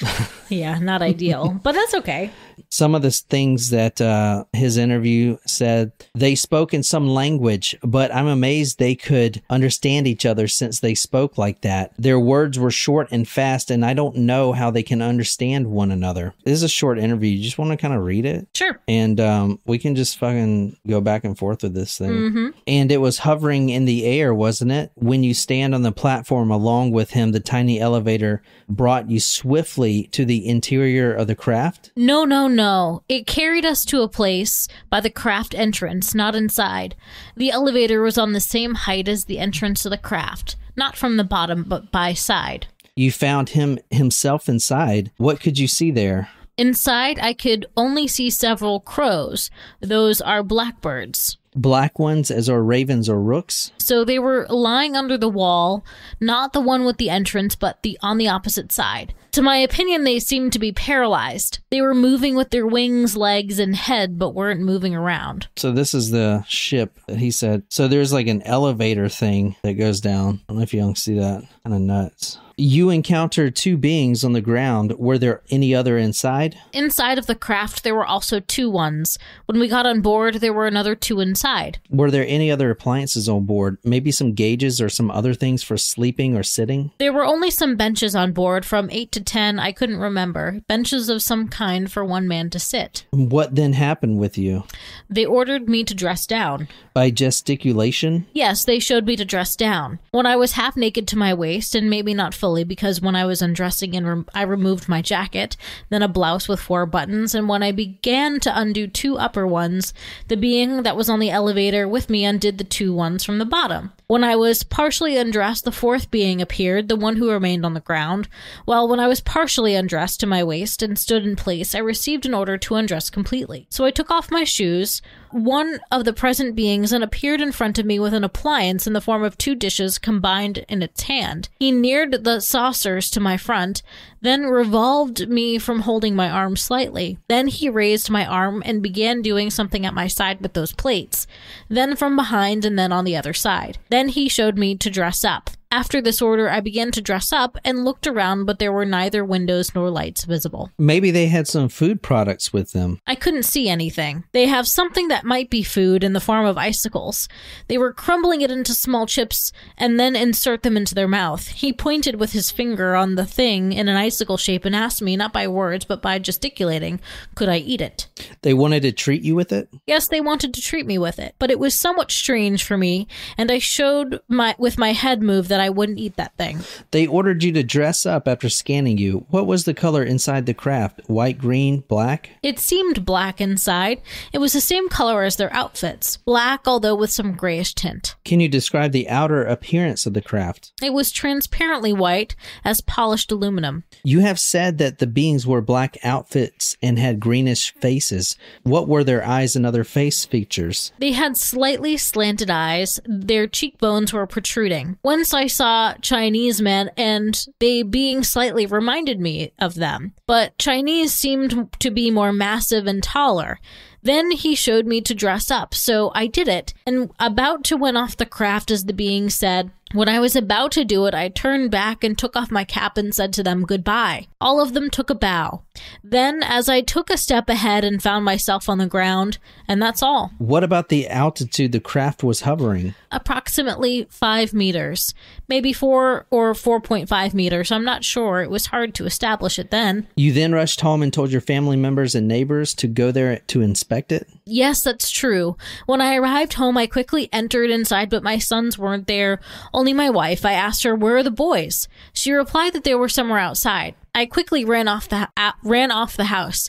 Yeah, 0.50 0.80
not 0.80 1.00
ideal, 1.00 1.60
but 1.62 1.72
that's 1.72 1.94
okay. 1.94 2.30
Some 2.68 2.94
of 2.94 3.02
the 3.02 3.10
things 3.10 3.70
that 3.70 4.00
uh, 4.00 4.44
his 4.52 4.76
interview 4.76 5.38
said 5.46 5.92
they 6.14 6.34
spoke 6.34 6.74
in 6.74 6.82
some 6.82 7.08
language, 7.08 7.76
but 7.82 8.14
I'm 8.14 8.26
amazed 8.26 8.78
they 8.78 8.94
could 8.94 9.42
understand 9.50 10.06
each 10.06 10.26
other 10.26 10.48
since 10.48 10.80
they 10.80 10.94
spoke 10.94 11.38
like 11.38 11.62
that. 11.62 11.92
Their 11.98 12.18
words 12.18 12.58
were 12.58 12.70
short 12.70 13.08
and 13.10 13.26
fast, 13.26 13.70
and 13.70 13.84
I 13.84 13.94
don't 13.94 14.16
know 14.16 14.52
how 14.52 14.70
they 14.70 14.82
can 14.82 15.02
understand 15.02 15.68
one 15.68 15.90
another. 15.90 16.34
This 16.44 16.54
is 16.54 16.62
a 16.62 16.68
short 16.68 16.98
interview. 16.98 17.30
You 17.30 17.42
just 17.42 17.58
want 17.58 17.70
to 17.70 17.76
kind 17.76 17.94
of 17.94 18.02
read 18.02 18.24
it? 18.26 18.48
Sure. 18.54 18.80
And 18.88 19.20
um, 19.20 19.60
we 19.66 19.78
can 19.78 19.94
just 19.94 20.18
fucking 20.18 20.76
go 20.86 21.00
back 21.00 21.24
and 21.24 21.36
forth 21.36 21.62
with 21.62 21.74
this 21.74 21.98
thing. 21.98 22.52
And 22.66 22.92
it 22.92 22.98
was 22.98 23.18
hovering 23.18 23.68
in 23.70 23.84
the 23.84 24.04
air, 24.04 24.34
wasn't 24.34 24.72
it? 24.72 24.92
When 24.94 25.22
you 25.22 25.34
stand 25.34 25.74
on 25.74 25.82
the 25.82 25.92
platform 25.92 26.50
along 26.50 26.92
with 26.92 27.10
him, 27.10 27.32
the 27.32 27.40
tiny 27.40 27.80
elevator 27.80 28.42
brought 28.68 29.10
you 29.10 29.20
swiftly 29.20 30.04
to 30.12 30.24
the 30.24 30.46
interior 30.46 31.12
of 31.12 31.26
the 31.26 31.34
craft. 31.34 31.90
No, 31.96 32.24
no, 32.24 32.48
no. 32.54 33.02
It 33.08 33.26
carried 33.26 33.64
us 33.64 33.84
to 33.86 34.02
a 34.02 34.08
place 34.08 34.68
by 34.88 35.00
the 35.00 35.10
craft 35.10 35.54
entrance, 35.54 36.14
not 36.14 36.34
inside. 36.34 36.94
The 37.36 37.50
elevator 37.50 38.02
was 38.02 38.18
on 38.18 38.32
the 38.32 38.40
same 38.40 38.74
height 38.74 39.08
as 39.08 39.24
the 39.24 39.38
entrance 39.38 39.82
to 39.82 39.88
the 39.88 39.98
craft, 39.98 40.56
not 40.76 40.96
from 40.96 41.16
the 41.16 41.24
bottom, 41.24 41.64
but 41.64 41.90
by 41.90 42.12
side. 42.12 42.66
You 42.96 43.10
found 43.10 43.50
him 43.50 43.78
himself 43.90 44.48
inside. 44.48 45.10
What 45.16 45.40
could 45.40 45.58
you 45.58 45.68
see 45.68 45.90
there? 45.90 46.28
Inside, 46.58 47.18
I 47.20 47.32
could 47.32 47.64
only 47.76 48.06
see 48.06 48.28
several 48.28 48.80
crows. 48.80 49.50
Those 49.80 50.20
are 50.20 50.42
blackbirds. 50.42 51.38
Black 51.54 51.98
ones, 51.98 52.30
as 52.30 52.48
are 52.48 52.62
ravens 52.62 53.08
or 53.08 53.20
rooks. 53.20 53.72
So 53.78 54.04
they 54.04 54.18
were 54.18 54.46
lying 54.48 54.96
under 54.96 55.18
the 55.18 55.28
wall, 55.28 55.84
not 56.20 56.52
the 56.52 56.60
one 56.60 56.84
with 56.84 56.98
the 56.98 57.10
entrance, 57.10 57.56
but 57.56 57.82
the 57.82 57.98
on 58.02 58.18
the 58.18 58.28
opposite 58.28 58.70
side. 58.70 59.14
To 59.32 59.42
my 59.42 59.58
opinion, 59.58 60.04
they 60.04 60.18
seemed 60.18 60.52
to 60.54 60.58
be 60.58 60.72
paralyzed. 60.72 61.60
They 61.70 61.80
were 61.80 61.94
moving 61.94 62.34
with 62.34 62.50
their 62.50 62.66
wings, 62.66 63.16
legs, 63.16 63.58
and 63.58 63.76
head, 63.76 64.18
but 64.18 64.34
weren't 64.34 64.60
moving 64.60 64.94
around. 64.94 65.48
So 65.56 65.70
this 65.70 65.94
is 65.94 66.10
the 66.10 66.44
ship 66.48 66.98
that 67.06 67.18
he 67.18 67.30
said. 67.30 67.62
So 67.68 67.86
there's 67.86 68.12
like 68.12 68.26
an 68.26 68.42
elevator 68.42 69.08
thing 69.08 69.56
that 69.62 69.74
goes 69.74 70.00
down. 70.00 70.40
I 70.42 70.52
don't 70.52 70.56
know 70.58 70.62
if 70.62 70.74
you 70.74 70.80
can 70.80 70.96
see 70.96 71.14
that. 71.18 71.44
Kind 71.64 71.74
of 71.74 71.80
nuts. 71.80 72.38
You 72.60 72.90
encountered 72.90 73.56
two 73.56 73.78
beings 73.78 74.22
on 74.22 74.34
the 74.34 74.42
ground. 74.42 74.92
Were 74.98 75.16
there 75.16 75.40
any 75.48 75.74
other 75.74 75.96
inside? 75.96 76.58
Inside 76.74 77.16
of 77.16 77.26
the 77.26 77.34
craft, 77.34 77.84
there 77.84 77.94
were 77.94 78.04
also 78.04 78.38
two 78.38 78.68
ones. 78.68 79.18
When 79.46 79.58
we 79.58 79.66
got 79.66 79.86
on 79.86 80.02
board, 80.02 80.34
there 80.34 80.52
were 80.52 80.66
another 80.66 80.94
two 80.94 81.20
inside. 81.20 81.78
Were 81.88 82.10
there 82.10 82.26
any 82.28 82.50
other 82.50 82.70
appliances 82.70 83.30
on 83.30 83.46
board? 83.46 83.78
Maybe 83.82 84.12
some 84.12 84.34
gauges 84.34 84.78
or 84.78 84.90
some 84.90 85.10
other 85.10 85.32
things 85.32 85.62
for 85.62 85.78
sleeping 85.78 86.36
or 86.36 86.42
sitting? 86.42 86.90
There 86.98 87.14
were 87.14 87.24
only 87.24 87.50
some 87.50 87.76
benches 87.76 88.14
on 88.14 88.32
board, 88.32 88.66
from 88.66 88.90
8 88.90 89.10
to 89.12 89.24
10, 89.24 89.58
I 89.58 89.72
couldn't 89.72 89.96
remember. 89.96 90.60
Benches 90.68 91.08
of 91.08 91.22
some 91.22 91.48
kind 91.48 91.90
for 91.90 92.04
one 92.04 92.28
man 92.28 92.50
to 92.50 92.58
sit. 92.58 93.06
What 93.10 93.54
then 93.54 93.72
happened 93.72 94.18
with 94.18 94.36
you? 94.36 94.64
They 95.08 95.24
ordered 95.24 95.66
me 95.66 95.82
to 95.84 95.94
dress 95.94 96.26
down. 96.26 96.68
By 96.92 97.10
gesticulation? 97.10 98.26
Yes, 98.34 98.66
they 98.66 98.80
showed 98.80 99.06
me 99.06 99.16
to 99.16 99.24
dress 99.24 99.56
down. 99.56 99.98
When 100.10 100.26
I 100.26 100.36
was 100.36 100.52
half 100.52 100.76
naked 100.76 101.08
to 101.08 101.16
my 101.16 101.32
waist, 101.32 101.74
and 101.74 101.88
maybe 101.88 102.12
not 102.12 102.34
fully 102.34 102.49
because 102.64 103.00
when 103.00 103.16
I 103.16 103.24
was 103.24 103.40
undressing 103.40 103.96
and 103.96 104.06
rem- 104.06 104.26
I 104.34 104.42
removed 104.42 104.88
my 104.88 105.00
jacket, 105.00 105.56
then 105.88 106.02
a 106.02 106.08
blouse 106.08 106.48
with 106.48 106.60
four 106.60 106.86
buttons, 106.86 107.34
and 107.34 107.48
when 107.48 107.62
I 107.62 107.72
began 107.72 108.40
to 108.40 108.58
undo 108.58 108.86
two 108.86 109.16
upper 109.16 109.46
ones, 109.46 109.94
the 110.28 110.36
being 110.36 110.82
that 110.82 110.96
was 110.96 111.08
on 111.08 111.20
the 111.20 111.30
elevator 111.30 111.86
with 111.86 112.10
me 112.10 112.24
undid 112.24 112.58
the 112.58 112.64
two 112.64 112.92
ones 112.92 113.24
from 113.24 113.38
the 113.38 113.44
bottom. 113.44 113.92
When 114.06 114.24
I 114.24 114.34
was 114.34 114.64
partially 114.64 115.16
undressed, 115.16 115.64
the 115.64 115.70
fourth 115.70 116.10
being 116.10 116.42
appeared, 116.42 116.88
the 116.88 116.96
one 116.96 117.16
who 117.16 117.30
remained 117.30 117.64
on 117.64 117.74
the 117.74 117.80
ground, 117.80 118.28
while 118.64 118.88
when 118.88 118.98
I 118.98 119.06
was 119.06 119.20
partially 119.20 119.76
undressed 119.76 120.18
to 120.20 120.26
my 120.26 120.42
waist 120.42 120.82
and 120.82 120.98
stood 120.98 121.24
in 121.24 121.36
place, 121.36 121.76
I 121.76 121.78
received 121.78 122.26
an 122.26 122.34
order 122.34 122.58
to 122.58 122.74
undress 122.74 123.08
completely. 123.08 123.68
So 123.70 123.84
I 123.84 123.92
took 123.92 124.10
off 124.10 124.30
my 124.30 124.42
shoes, 124.42 125.00
one 125.30 125.78
of 125.92 126.04
the 126.04 126.12
present 126.12 126.56
beings, 126.56 126.92
and 126.92 127.04
appeared 127.04 127.40
in 127.40 127.52
front 127.52 127.78
of 127.78 127.86
me 127.86 128.00
with 128.00 128.12
an 128.12 128.24
appliance 128.24 128.88
in 128.88 128.94
the 128.94 129.00
form 129.00 129.22
of 129.22 129.38
two 129.38 129.54
dishes 129.54 129.96
combined 129.96 130.64
in 130.68 130.82
its 130.82 131.02
hand. 131.02 131.48
He 131.60 131.70
neared 131.70 132.24
the 132.24 132.39
saucers 132.42 133.10
to 133.10 133.20
my 133.20 133.36
front, 133.36 133.82
then 134.20 134.46
revolved 134.46 135.28
me 135.28 135.58
from 135.58 135.80
holding 135.80 136.14
my 136.14 136.28
arm 136.28 136.56
slightly. 136.56 137.18
Then 137.28 137.48
he 137.48 137.68
raised 137.68 138.10
my 138.10 138.26
arm 138.26 138.62
and 138.64 138.82
began 138.82 139.22
doing 139.22 139.50
something 139.50 139.86
at 139.86 139.94
my 139.94 140.06
side 140.06 140.40
with 140.40 140.52
those 140.52 140.72
plates, 140.72 141.26
then 141.68 141.96
from 141.96 142.16
behind 142.16 142.64
and 142.64 142.78
then 142.78 142.92
on 142.92 143.04
the 143.04 143.16
other 143.16 143.32
side. 143.32 143.78
Then 143.88 144.08
he 144.08 144.28
showed 144.28 144.58
me 144.58 144.76
to 144.76 144.90
dress 144.90 145.24
up. 145.24 145.50
After 145.72 146.00
this 146.00 146.20
order, 146.20 146.50
I 146.50 146.58
began 146.58 146.90
to 146.90 147.00
dress 147.00 147.32
up 147.32 147.56
and 147.64 147.84
looked 147.84 148.08
around, 148.08 148.44
but 148.44 148.58
there 148.58 148.72
were 148.72 148.84
neither 148.84 149.24
windows 149.24 149.72
nor 149.72 149.88
lights 149.88 150.24
visible. 150.24 150.72
Maybe 150.76 151.12
they 151.12 151.28
had 151.28 151.46
some 151.46 151.68
food 151.68 152.02
products 152.02 152.52
with 152.52 152.72
them. 152.72 152.98
I 153.06 153.14
couldn't 153.14 153.44
see 153.44 153.68
anything. 153.68 154.24
They 154.32 154.46
have 154.46 154.66
something 154.66 155.06
that 155.08 155.24
might 155.24 155.48
be 155.48 155.62
food 155.62 156.02
in 156.02 156.12
the 156.12 156.18
form 156.18 156.44
of 156.44 156.58
icicles. 156.58 157.28
They 157.68 157.78
were 157.78 157.92
crumbling 157.92 158.40
it 158.40 158.50
into 158.50 158.74
small 158.74 159.06
chips 159.06 159.52
and 159.78 159.98
then 160.00 160.16
insert 160.16 160.64
them 160.64 160.76
into 160.76 160.96
their 160.96 161.06
mouth. 161.06 161.46
He 161.46 161.72
pointed 161.72 162.16
with 162.16 162.32
his 162.32 162.50
finger 162.50 162.96
on 162.96 163.14
the 163.14 163.24
thing 163.24 163.72
in 163.72 163.88
an 163.88 163.96
icicle 163.96 164.36
shape 164.36 164.64
and 164.64 164.74
asked 164.74 165.00
me, 165.00 165.16
not 165.16 165.32
by 165.32 165.46
words, 165.46 165.84
but 165.84 166.02
by 166.02 166.18
gesticulating, 166.18 167.00
could 167.36 167.48
I 167.48 167.58
eat 167.58 167.80
it? 167.80 168.08
They 168.42 168.54
wanted 168.54 168.82
to 168.82 168.90
treat 168.90 169.22
you 169.22 169.36
with 169.36 169.52
it? 169.52 169.68
Yes, 169.86 170.08
they 170.08 170.20
wanted 170.20 170.52
to 170.54 170.60
treat 170.60 170.86
me 170.86 170.98
with 170.98 171.20
it, 171.20 171.36
but 171.38 171.52
it 171.52 171.60
was 171.60 171.78
somewhat 171.78 172.10
strange 172.10 172.64
for 172.64 172.76
me, 172.76 173.06
and 173.38 173.52
I 173.52 173.60
showed 173.60 174.20
my 174.26 174.56
with 174.58 174.76
my 174.76 174.94
head 174.94 175.22
move 175.22 175.46
that 175.46 175.59
I 175.60 175.70
wouldn't 175.70 175.98
eat 175.98 176.16
that 176.16 176.36
thing. 176.36 176.60
They 176.90 177.06
ordered 177.06 177.42
you 177.42 177.52
to 177.52 177.62
dress 177.62 178.06
up 178.06 178.26
after 178.26 178.48
scanning 178.48 178.98
you. 178.98 179.26
What 179.30 179.46
was 179.46 179.64
the 179.64 179.74
color 179.74 180.02
inside 180.02 180.46
the 180.46 180.54
craft? 180.54 181.00
White, 181.06 181.38
green, 181.38 181.80
black? 181.88 182.30
It 182.42 182.58
seemed 182.58 183.04
black 183.04 183.40
inside. 183.40 184.00
It 184.32 184.38
was 184.38 184.52
the 184.52 184.60
same 184.60 184.88
color 184.88 185.22
as 185.22 185.36
their 185.36 185.52
outfits, 185.52 186.16
black 186.18 186.66
although 186.66 186.94
with 186.94 187.10
some 187.10 187.32
grayish 187.32 187.74
tint. 187.74 188.16
Can 188.24 188.40
you 188.40 188.48
describe 188.48 188.92
the 188.92 189.08
outer 189.08 189.44
appearance 189.44 190.06
of 190.06 190.14
the 190.14 190.22
craft? 190.22 190.72
It 190.82 190.92
was 190.92 191.10
transparently 191.12 191.92
white 191.92 192.36
as 192.64 192.80
polished 192.80 193.32
aluminum. 193.32 193.84
You 194.04 194.20
have 194.20 194.38
said 194.38 194.78
that 194.78 194.98
the 194.98 195.06
beings 195.06 195.46
wore 195.46 195.60
black 195.60 195.98
outfits 196.04 196.76
and 196.82 196.98
had 196.98 197.20
greenish 197.20 197.74
faces. 197.74 198.36
What 198.62 198.88
were 198.88 199.04
their 199.04 199.24
eyes 199.24 199.56
and 199.56 199.66
other 199.66 199.84
face 199.84 200.24
features? 200.24 200.92
They 200.98 201.12
had 201.12 201.36
slightly 201.36 201.96
slanted 201.96 202.50
eyes. 202.50 203.00
Their 203.04 203.46
cheekbones 203.46 204.12
were 204.12 204.26
protruding. 204.26 204.98
Once 205.02 205.34
I 205.34 205.46
saw 205.50 205.94
Chinese 206.00 206.62
men, 206.62 206.90
and 206.96 207.44
they 207.58 207.82
being 207.82 208.24
slightly 208.24 208.64
reminded 208.64 209.20
me 209.20 209.52
of 209.58 209.74
them. 209.74 210.14
But 210.26 210.56
Chinese 210.56 211.12
seemed 211.12 211.70
to 211.80 211.90
be 211.90 212.10
more 212.10 212.32
massive 212.32 212.86
and 212.86 213.02
taller. 213.02 213.58
Then 214.02 214.30
he 214.30 214.54
showed 214.54 214.86
me 214.86 215.02
to 215.02 215.14
dress 215.14 215.50
up, 215.50 215.74
so 215.74 216.10
I 216.14 216.26
did 216.26 216.48
it, 216.48 216.72
and 216.86 217.10
about 217.18 217.64
to 217.64 217.76
went 217.76 217.98
off 217.98 218.16
the 218.16 218.24
craft 218.24 218.70
as 218.70 218.86
the 218.86 218.94
being 218.94 219.28
said, 219.28 219.70
when 219.92 220.08
I 220.08 220.20
was 220.20 220.36
about 220.36 220.72
to 220.72 220.84
do 220.84 221.06
it, 221.06 221.14
I 221.14 221.28
turned 221.28 221.70
back 221.70 222.04
and 222.04 222.16
took 222.16 222.36
off 222.36 222.50
my 222.50 222.64
cap 222.64 222.96
and 222.96 223.14
said 223.14 223.32
to 223.34 223.42
them 223.42 223.64
goodbye. 223.64 224.28
All 224.40 224.60
of 224.60 224.72
them 224.72 224.90
took 224.90 225.10
a 225.10 225.14
bow. 225.14 225.62
Then, 226.04 226.42
as 226.42 226.68
I 226.68 226.80
took 226.80 227.10
a 227.10 227.16
step 227.16 227.48
ahead 227.48 227.84
and 227.84 228.02
found 228.02 228.24
myself 228.24 228.68
on 228.68 228.78
the 228.78 228.86
ground, 228.86 229.38
and 229.66 229.82
that's 229.82 230.02
all. 230.02 230.32
What 230.38 230.64
about 230.64 230.88
the 230.88 231.08
altitude 231.08 231.72
the 231.72 231.80
craft 231.80 232.22
was 232.22 232.42
hovering? 232.42 232.94
Approximately 233.10 234.06
five 234.10 234.52
meters, 234.52 235.14
maybe 235.48 235.72
four 235.72 236.26
or 236.30 236.52
4.5 236.52 237.34
meters. 237.34 237.72
I'm 237.72 237.84
not 237.84 238.04
sure. 238.04 238.40
It 238.42 238.50
was 238.50 238.66
hard 238.66 238.94
to 238.94 239.06
establish 239.06 239.58
it 239.58 239.70
then. 239.70 240.06
You 240.16 240.32
then 240.32 240.52
rushed 240.52 240.80
home 240.80 241.02
and 241.02 241.12
told 241.12 241.30
your 241.30 241.40
family 241.40 241.76
members 241.76 242.14
and 242.14 242.28
neighbors 242.28 242.74
to 242.74 242.86
go 242.86 243.10
there 243.10 243.38
to 243.38 243.60
inspect 243.60 244.12
it? 244.12 244.28
Yes, 244.50 244.82
that's 244.82 245.12
true. 245.12 245.56
When 245.86 246.00
I 246.00 246.16
arrived 246.16 246.54
home, 246.54 246.76
I 246.76 246.88
quickly 246.88 247.28
entered 247.32 247.70
inside, 247.70 248.10
but 248.10 248.24
my 248.24 248.38
sons 248.38 248.76
weren't 248.76 249.06
there, 249.06 249.38
only 249.72 249.92
my 249.92 250.10
wife. 250.10 250.44
I 250.44 250.54
asked 250.54 250.82
her, 250.82 250.92
Where 250.92 251.18
are 251.18 251.22
the 251.22 251.30
boys? 251.30 251.86
She 252.12 252.32
replied 252.32 252.72
that 252.72 252.82
they 252.82 252.96
were 252.96 253.08
somewhere 253.08 253.38
outside. 253.38 253.94
I 254.12 254.26
quickly 254.26 254.64
ran 254.64 254.88
off 254.88 255.08
the 255.08 255.28
uh, 255.36 255.52
ran 255.62 255.92
off 255.92 256.16
the 256.16 256.24
house. 256.24 256.68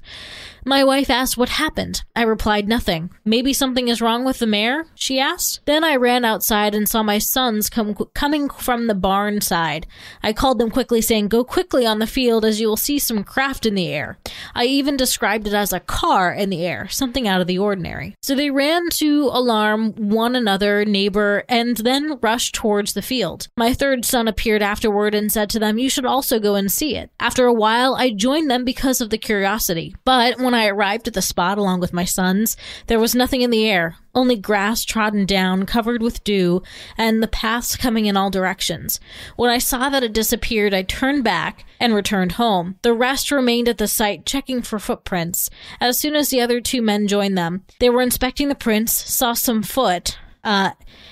My 0.66 0.84
wife 0.84 1.10
asked 1.10 1.38
what 1.38 1.50
happened. 1.50 2.04
I 2.16 2.22
replied 2.22 2.68
nothing. 2.68 3.10
Maybe 3.26 3.52
something 3.52 3.88
is 3.88 4.02
wrong 4.02 4.24
with 4.24 4.40
the 4.40 4.46
mare? 4.46 4.86
she 4.94 5.20
asked. 5.20 5.62
Then 5.66 5.84
I 5.84 5.96
ran 5.96 6.24
outside 6.24 6.76
and 6.76 6.88
saw 6.88 7.02
my 7.02 7.18
sons 7.18 7.70
come 7.70 7.96
coming 8.14 8.50
from 8.50 8.86
the 8.86 8.94
barn 8.94 9.42
side. 9.42 9.88
I 10.22 10.34
called 10.34 10.60
them 10.60 10.70
quickly 10.70 11.02
saying, 11.02 11.30
"Go 11.30 11.44
quickly 11.44 11.86
on 11.86 12.00
the 12.00 12.06
field 12.06 12.46
as 12.46 12.62
you 12.62 12.68
will 12.68 12.78
see 12.78 13.00
some 13.00 13.24
craft 13.24 13.66
in 13.66 13.74
the 13.74 13.88
air." 13.88 14.20
I 14.54 14.66
even 14.66 14.98
described 14.98 15.48
it 15.48 15.54
as 15.54 15.74
a 15.74 15.80
car 15.80 16.32
in 16.32 16.50
the 16.50 16.66
air, 16.66 16.88
something 16.90 17.28
out 17.28 17.42
of 17.42 17.48
the 17.48 17.58
ordinary. 17.58 18.16
So 18.22 18.36
they 18.36 18.52
ran 18.52 18.90
to 18.92 19.30
alarm 19.34 19.94
one 19.94 20.36
another, 20.36 20.86
neighbor, 20.86 21.44
and 21.50 21.78
then 21.78 22.20
rushed 22.22 22.54
towards 22.54 22.94
the 22.94 23.02
field. 23.02 23.48
My 23.58 23.74
third 23.74 24.06
son 24.06 24.28
appeared 24.28 24.62
afterward 24.62 25.16
and 25.16 25.32
said 25.32 25.50
to 25.52 25.60
them, 25.60 25.80
"You 25.80 25.90
should 25.90 26.06
also 26.06 26.40
go 26.40 26.56
and 26.56 26.72
see 26.72 26.96
it." 26.96 27.10
After 27.20 27.46
a 27.46 27.54
while, 27.54 27.96
I 27.96 28.12
joined 28.12 28.52
them 28.52 28.64
because 28.64 29.02
of 29.02 29.10
the 29.10 29.18
curiosity. 29.18 29.96
But 30.06 30.40
when 30.40 30.51
I 30.54 30.68
arrived 30.68 31.08
at 31.08 31.14
the 31.14 31.22
spot 31.22 31.58
along 31.58 31.80
with 31.80 31.94
my 31.94 32.06
sons, 32.06 32.58
there 32.88 33.00
was 33.00 33.16
nothing 33.16 33.42
in 33.42 33.50
the 33.50 33.70
air, 33.70 33.96
only 34.14 34.36
grass 34.36 34.84
trodden 34.84 35.26
down, 35.26 35.66
covered 35.66 36.02
with 36.02 36.24
dew, 36.24 36.62
and 36.98 37.22
the 37.22 37.28
paths 37.28 37.76
coming 37.76 38.06
in 38.06 38.18
all 38.18 38.30
directions. 38.30 39.00
When 39.36 39.50
I 39.50 39.58
saw 39.58 39.90
that 39.90 40.04
it 40.04 40.14
disappeared, 40.14 40.74
I 40.74 40.84
turned 40.84 41.24
back 41.24 41.66
and 41.80 41.94
returned 41.94 42.34
home. 42.34 42.78
The 42.82 42.94
rest 42.94 43.32
remained 43.32 43.68
at 43.68 43.78
the 43.78 43.88
site 43.88 44.26
checking 44.26 44.62
for 44.62 44.80
footprints. 44.80 45.50
As 45.80 45.98
soon 45.98 46.16
as 46.16 46.30
the 46.30 46.42
other 46.42 46.62
two 46.62 46.82
men 46.82 47.08
joined 47.08 47.38
them, 47.38 47.64
they 47.80 47.90
were 47.90 48.02
inspecting 48.02 48.50
the 48.50 48.56
prints, 48.56 48.92
saw 48.92 49.34
some 49.34 49.64
foot, 49.64 50.18
uh, 50.44 50.72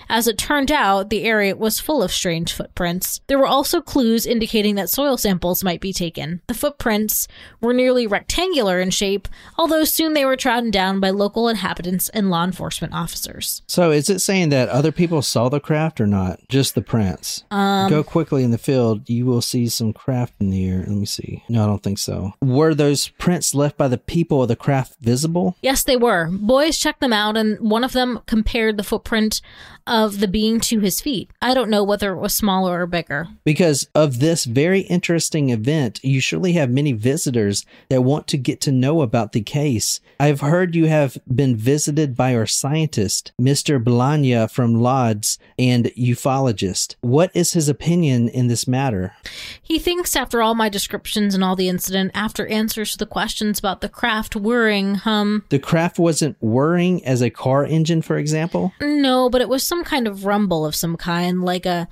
as 0.09 0.27
it 0.27 0.37
turned 0.37 0.71
out, 0.71 1.09
the 1.09 1.23
area 1.23 1.55
was 1.55 1.79
full 1.79 2.01
of 2.01 2.11
strange 2.11 2.51
footprints. 2.53 3.21
There 3.27 3.37
were 3.37 3.45
also 3.47 3.81
clues 3.81 4.25
indicating 4.25 4.75
that 4.75 4.89
soil 4.89 5.17
samples 5.17 5.63
might 5.63 5.81
be 5.81 5.93
taken. 5.93 6.41
The 6.47 6.53
footprints 6.53 7.27
were 7.61 7.73
nearly 7.73 8.07
rectangular 8.07 8.79
in 8.79 8.89
shape, 8.89 9.27
although 9.57 9.83
soon 9.83 10.13
they 10.13 10.25
were 10.25 10.35
trodden 10.35 10.71
down 10.71 10.99
by 10.99 11.11
local 11.11 11.47
inhabitants 11.47 12.09
and 12.09 12.29
law 12.29 12.43
enforcement 12.43 12.93
officers. 12.93 13.61
So 13.67 13.91
is 13.91 14.09
it 14.09 14.19
saying 14.19 14.49
that 14.49 14.69
other 14.69 14.91
people 14.91 15.21
saw 15.21 15.49
the 15.49 15.59
craft 15.59 16.01
or 16.01 16.07
not? 16.07 16.39
Just 16.49 16.75
the 16.75 16.81
prints? 16.81 17.43
Um, 17.51 17.89
Go 17.89 18.03
quickly 18.03 18.43
in 18.43 18.51
the 18.51 18.57
field. 18.57 19.07
You 19.09 19.25
will 19.25 19.41
see 19.41 19.67
some 19.67 19.93
craft 19.93 20.33
in 20.39 20.49
the 20.49 20.67
air. 20.67 20.79
Let 20.79 20.89
me 20.89 21.05
see. 21.05 21.43
No, 21.49 21.63
I 21.63 21.67
don't 21.67 21.83
think 21.83 21.99
so. 21.99 22.33
Were 22.41 22.73
those 22.73 23.09
prints 23.09 23.53
left 23.53 23.77
by 23.77 23.87
the 23.87 23.97
people 23.97 24.41
of 24.41 24.47
the 24.47 24.55
craft 24.55 24.95
visible? 25.01 25.55
Yes, 25.61 25.83
they 25.83 25.97
were. 25.97 26.29
Boys 26.31 26.77
checked 26.77 27.01
them 27.01 27.13
out, 27.13 27.37
and 27.37 27.59
one 27.59 27.83
of 27.83 27.93
them 27.93 28.21
compared 28.25 28.77
the 28.77 28.83
footprint 29.19 29.41
of 29.89 30.19
the 30.19 30.27
being 30.27 30.59
to 30.61 30.79
his 30.79 31.01
feet. 31.01 31.31
I 31.41 31.53
don't 31.53 31.69
know 31.69 31.83
whether 31.83 32.13
it 32.13 32.19
was 32.19 32.35
smaller 32.35 32.81
or 32.81 32.85
bigger. 32.87 33.27
Because 33.43 33.89
of 33.95 34.19
this 34.19 34.45
very 34.45 34.81
interesting 34.81 35.49
event, 35.49 35.99
you 36.03 36.21
surely 36.21 36.53
have 36.53 36.69
many 36.69 36.93
visitors 36.93 37.65
that 37.89 38.03
want 38.03 38.27
to 38.27 38.37
get 38.37 38.61
to 38.61 38.71
know 38.71 39.01
about 39.01 39.31
the 39.31 39.41
case. 39.41 39.99
I've 40.19 40.41
heard 40.41 40.75
you 40.75 40.85
have 40.87 41.17
been 41.33 41.55
visited 41.55 42.15
by 42.15 42.35
our 42.35 42.45
scientist, 42.45 43.31
Mr. 43.41 43.83
Blania 43.83 44.49
from 44.49 44.75
Lodz, 44.75 45.39
and 45.57 45.85
ufologist. 45.97 46.95
What 47.01 47.31
is 47.33 47.53
his 47.53 47.67
opinion 47.67 48.29
in 48.29 48.47
this 48.47 48.67
matter? 48.67 49.13
He 49.61 49.79
thinks, 49.79 50.15
after 50.15 50.41
all 50.41 50.53
my 50.53 50.69
descriptions 50.69 51.33
and 51.33 51.43
all 51.43 51.55
the 51.55 51.69
incident, 51.69 52.11
after 52.13 52.45
answers 52.47 52.91
to 52.91 52.97
the 52.97 53.05
questions 53.05 53.57
about 53.57 53.81
the 53.81 53.89
craft 53.89 54.35
whirring, 54.35 54.95
hum. 54.95 55.45
The 55.49 55.57
craft 55.59 55.97
wasn't 55.97 56.37
whirring 56.41 57.03
as 57.05 57.21
a 57.21 57.29
car 57.29 57.65
engine, 57.65 58.01
for 58.01 58.17
example? 58.17 58.73
No, 58.81 59.29
but 59.29 59.41
it 59.41 59.49
was 59.49 59.65
some 59.65 59.78
kind 59.83 60.07
of 60.07 60.25
rumble 60.25 60.65
of 60.65 60.75
some 60.75 60.97
kind, 60.97 61.43
like 61.43 61.65
a 61.65 61.87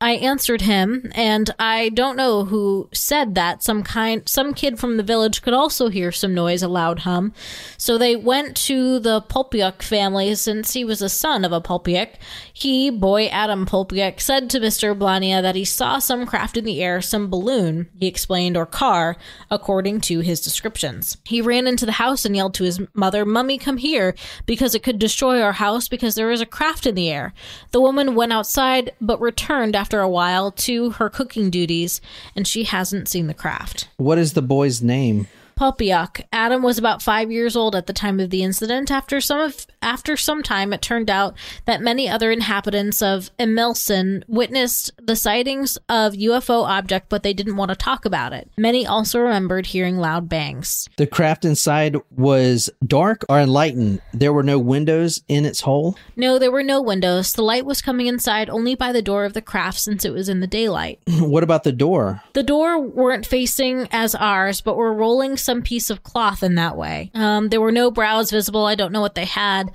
I 0.00 0.12
answered 0.12 0.62
him, 0.62 1.10
and 1.14 1.50
I 1.58 1.90
don't 1.90 2.16
know 2.16 2.44
who 2.44 2.88
said 2.92 3.34
that. 3.34 3.62
Some 3.62 3.82
kind, 3.82 4.28
some 4.28 4.54
kid 4.54 4.78
from 4.78 4.96
the 4.96 5.02
village 5.02 5.42
could 5.42 5.54
also 5.54 5.88
hear 5.88 6.12
some 6.12 6.34
noise, 6.34 6.62
a 6.62 6.68
loud 6.68 7.00
hum. 7.00 7.32
So 7.76 7.98
they 7.98 8.16
went 8.16 8.56
to 8.68 8.98
the 8.98 9.22
Polpiuk 9.22 9.82
family, 9.82 10.34
since 10.34 10.72
he 10.72 10.84
was 10.84 11.02
a 11.02 11.08
son 11.08 11.44
of 11.44 11.52
a 11.52 11.60
Polpiuk. 11.60 12.14
He, 12.52 12.90
boy 12.90 13.26
Adam 13.26 13.66
Polpiuk, 13.66 14.20
said 14.20 14.50
to 14.50 14.60
Mister 14.60 14.94
Blania 14.94 15.40
that 15.42 15.54
he 15.54 15.64
saw 15.64 15.98
some 15.98 16.26
craft 16.26 16.56
in 16.56 16.64
the 16.64 16.82
air, 16.82 17.00
some 17.00 17.30
balloon, 17.30 17.88
he 17.98 18.06
explained, 18.06 18.56
or 18.56 18.66
car, 18.66 19.16
according 19.50 20.00
to 20.02 20.20
his 20.20 20.40
descriptions. 20.40 21.18
He 21.24 21.40
ran 21.40 21.66
into 21.66 21.86
the 21.86 21.92
house 21.92 22.24
and 22.24 22.34
yelled 22.34 22.54
to 22.54 22.64
his 22.64 22.80
mother, 22.94 23.24
"Mummy, 23.24 23.58
come 23.58 23.76
here!" 23.76 24.14
because 24.46 24.74
it 24.74 24.82
could 24.82 24.98
destroy 24.98 25.40
our 25.40 25.52
house 25.52 25.88
because 25.88 26.14
there 26.14 26.30
is 26.30 26.40
a 26.40 26.46
craft 26.46 26.86
in 26.86 26.94
the 26.94 27.10
air. 27.10 27.32
The 27.70 27.80
woman 27.80 28.14
went 28.14 28.32
outside, 28.32 28.92
but 29.00 29.17
returned 29.20 29.76
after 29.76 30.00
a 30.00 30.08
while 30.08 30.50
to 30.52 30.90
her 30.90 31.08
cooking 31.08 31.50
duties, 31.50 32.00
and 32.36 32.46
she 32.46 32.64
hasn't 32.64 33.08
seen 33.08 33.26
the 33.26 33.34
craft. 33.34 33.88
What 33.96 34.18
is 34.18 34.32
the 34.32 34.42
boy's 34.42 34.82
name? 34.82 35.28
Popiak. 35.58 36.24
Adam 36.32 36.62
was 36.62 36.78
about 36.78 37.02
five 37.02 37.32
years 37.32 37.56
old 37.56 37.74
at 37.74 37.88
the 37.88 37.92
time 37.92 38.20
of 38.20 38.30
the 38.30 38.44
incident. 38.44 38.92
After 38.92 39.20
some 39.20 39.40
of, 39.40 39.66
after 39.82 40.16
some 40.16 40.40
time, 40.40 40.72
it 40.72 40.80
turned 40.80 41.10
out 41.10 41.34
that 41.64 41.82
many 41.82 42.08
other 42.08 42.30
inhabitants 42.30 43.02
of 43.02 43.36
Emilcin 43.38 44.22
witnessed 44.28 44.92
the 45.02 45.16
sightings 45.16 45.76
of 45.88 46.12
UFO 46.12 46.64
object, 46.64 47.08
but 47.08 47.24
they 47.24 47.32
didn't 47.34 47.56
want 47.56 47.70
to 47.70 47.74
talk 47.74 48.04
about 48.04 48.32
it. 48.32 48.48
Many 48.56 48.86
also 48.86 49.18
remembered 49.18 49.66
hearing 49.66 49.98
loud 49.98 50.28
bangs. 50.28 50.88
The 50.96 51.08
craft 51.08 51.44
inside 51.44 51.96
was 52.16 52.70
dark 52.86 53.24
or 53.28 53.40
enlightened. 53.40 54.00
There 54.14 54.32
were 54.32 54.44
no 54.44 54.60
windows 54.60 55.22
in 55.26 55.44
its 55.44 55.62
hull. 55.62 55.98
No, 56.14 56.38
there 56.38 56.52
were 56.52 56.62
no 56.62 56.80
windows. 56.80 57.32
The 57.32 57.42
light 57.42 57.66
was 57.66 57.82
coming 57.82 58.06
inside 58.06 58.48
only 58.48 58.76
by 58.76 58.92
the 58.92 59.02
door 59.02 59.24
of 59.24 59.32
the 59.32 59.42
craft 59.42 59.80
since 59.80 60.04
it 60.04 60.12
was 60.12 60.28
in 60.28 60.38
the 60.38 60.46
daylight. 60.46 61.00
what 61.18 61.42
about 61.42 61.64
the 61.64 61.72
door? 61.72 62.22
The 62.34 62.44
door 62.44 62.80
weren't 62.80 63.26
facing 63.26 63.88
as 63.90 64.14
ours, 64.14 64.60
but 64.60 64.76
were 64.76 64.94
rolling 64.94 65.36
some 65.48 65.62
piece 65.62 65.88
of 65.88 66.02
cloth 66.02 66.42
in 66.42 66.56
that 66.56 66.76
way. 66.76 67.10
Um, 67.14 67.48
there 67.48 67.62
were 67.62 67.72
no 67.72 67.90
brows 67.90 68.30
visible. 68.30 68.66
I 68.66 68.74
don't 68.74 68.92
know 68.92 69.00
what 69.00 69.14
they 69.14 69.24
had. 69.24 69.70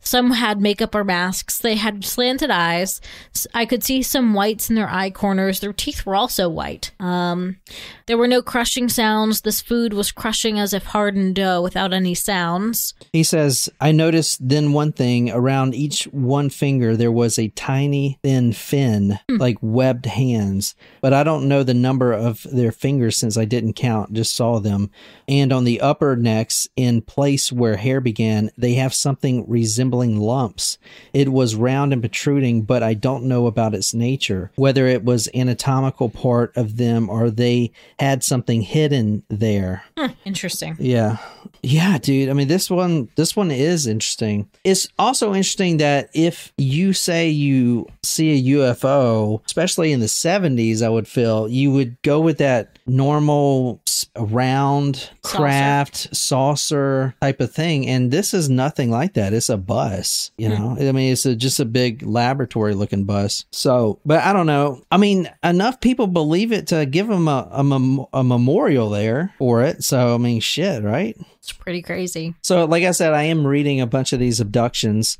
Some 0.00 0.30
had 0.30 0.60
makeup 0.60 0.94
or 0.94 1.04
masks. 1.04 1.58
They 1.58 1.74
had 1.74 2.04
slanted 2.04 2.50
eyes. 2.50 3.00
I 3.52 3.66
could 3.66 3.82
see 3.82 4.02
some 4.02 4.32
whites 4.32 4.70
in 4.70 4.76
their 4.76 4.88
eye 4.88 5.10
corners. 5.10 5.60
Their 5.60 5.72
teeth 5.72 6.06
were 6.06 6.14
also 6.14 6.48
white. 6.48 6.92
Um, 7.00 7.56
there 8.06 8.16
were 8.16 8.28
no 8.28 8.40
crushing 8.40 8.88
sounds. 8.88 9.42
This 9.42 9.60
food 9.60 9.92
was 9.92 10.12
crushing 10.12 10.58
as 10.58 10.72
if 10.72 10.86
hardened 10.86 11.34
dough 11.34 11.60
without 11.60 11.92
any 11.92 12.14
sounds. 12.14 12.94
He 13.12 13.22
says, 13.22 13.68
I 13.80 13.92
noticed 13.92 14.48
then 14.48 14.72
one 14.72 14.92
thing 14.92 15.30
around 15.30 15.74
each 15.74 16.04
one 16.04 16.48
finger 16.48 16.96
there 16.96 17.12
was 17.12 17.38
a 17.38 17.48
tiny 17.48 18.18
thin 18.22 18.52
fin, 18.52 19.18
hmm. 19.28 19.36
like 19.36 19.58
webbed 19.60 20.06
hands, 20.06 20.74
but 21.00 21.12
I 21.12 21.22
don't 21.24 21.48
know 21.48 21.62
the 21.62 21.74
number 21.74 22.12
of 22.12 22.46
their 22.50 22.72
fingers 22.72 23.16
since 23.16 23.36
I 23.36 23.44
didn't 23.44 23.74
count, 23.74 24.12
just 24.12 24.34
saw 24.34 24.58
them. 24.58 24.90
And 25.26 25.52
on 25.52 25.64
the 25.64 25.80
upper 25.80 26.16
necks, 26.16 26.68
in 26.76 27.02
place 27.02 27.52
where 27.52 27.76
hair 27.76 28.00
began, 28.00 28.50
they 28.56 28.74
have 28.74 28.94
something 28.94 29.44
resembling 29.48 29.87
lumps. 29.92 30.78
It 31.12 31.32
was 31.32 31.54
round 31.54 31.92
and 31.92 32.02
protruding, 32.02 32.62
but 32.62 32.82
I 32.82 32.94
don't 32.94 33.24
know 33.24 33.46
about 33.46 33.74
its 33.74 33.94
nature, 33.94 34.50
whether 34.56 34.86
it 34.86 35.04
was 35.04 35.28
anatomical 35.34 36.08
part 36.08 36.56
of 36.56 36.76
them 36.76 37.08
or 37.08 37.30
they 37.30 37.72
had 37.98 38.22
something 38.22 38.62
hidden 38.62 39.22
there. 39.28 39.84
Hmm, 39.96 40.12
interesting. 40.24 40.76
Yeah. 40.78 41.18
Yeah, 41.62 41.98
dude. 41.98 42.28
I 42.28 42.32
mean, 42.34 42.48
this 42.48 42.70
one, 42.70 43.08
this 43.16 43.34
one 43.34 43.50
is 43.50 43.86
interesting. 43.86 44.48
It's 44.64 44.88
also 44.98 45.34
interesting 45.34 45.78
that 45.78 46.10
if 46.14 46.52
you 46.56 46.92
say 46.92 47.28
you 47.28 47.86
see 48.02 48.30
a 48.32 48.56
UFO, 48.56 49.44
especially 49.44 49.92
in 49.92 50.00
the 50.00 50.06
70s, 50.06 50.82
I 50.82 50.88
would 50.88 51.08
feel 51.08 51.48
you 51.48 51.72
would 51.72 52.00
go 52.02 52.20
with 52.20 52.38
that 52.38 52.78
normal 52.86 53.80
round 54.16 55.10
craft 55.22 55.96
saucer. 55.96 56.14
saucer 56.14 57.14
type 57.20 57.40
of 57.40 57.52
thing 57.52 57.86
and 57.86 58.10
this 58.10 58.32
is 58.32 58.48
nothing 58.48 58.90
like 58.90 59.14
that 59.14 59.32
it's 59.32 59.48
a 59.48 59.56
bus 59.78 60.32
you 60.36 60.48
know? 60.48 60.76
Mm. 60.78 60.88
i 60.88 60.92
mean 60.92 61.12
it's 61.12 61.24
a, 61.24 61.36
just 61.36 61.60
a 61.60 61.64
big 61.64 62.02
laboratory 62.02 62.74
looking 62.74 63.04
bus. 63.04 63.44
So 63.52 64.00
but 64.04 64.24
i 64.24 64.32
don't 64.32 64.46
know. 64.46 64.82
I 64.90 64.96
mean 64.96 65.30
enough 65.44 65.80
people 65.80 66.08
believe 66.08 66.50
it 66.52 66.66
to 66.68 66.84
give 66.84 67.06
them 67.06 67.28
a, 67.28 67.48
a, 67.52 67.62
mem- 67.62 68.06
a 68.12 68.24
memorial 68.24 68.90
there 68.90 69.32
for 69.38 69.62
it. 69.62 69.84
So 69.84 70.14
i 70.14 70.18
mean 70.18 70.40
shit 70.40 70.82
right? 70.82 71.16
It's 71.36 71.52
pretty 71.52 71.82
crazy. 71.82 72.34
So 72.42 72.64
like 72.64 72.82
i 72.82 72.90
said 72.90 73.12
i 73.12 73.22
am 73.24 73.46
reading 73.46 73.80
a 73.80 73.86
bunch 73.86 74.12
of 74.12 74.18
these 74.18 74.40
abductions 74.40 75.18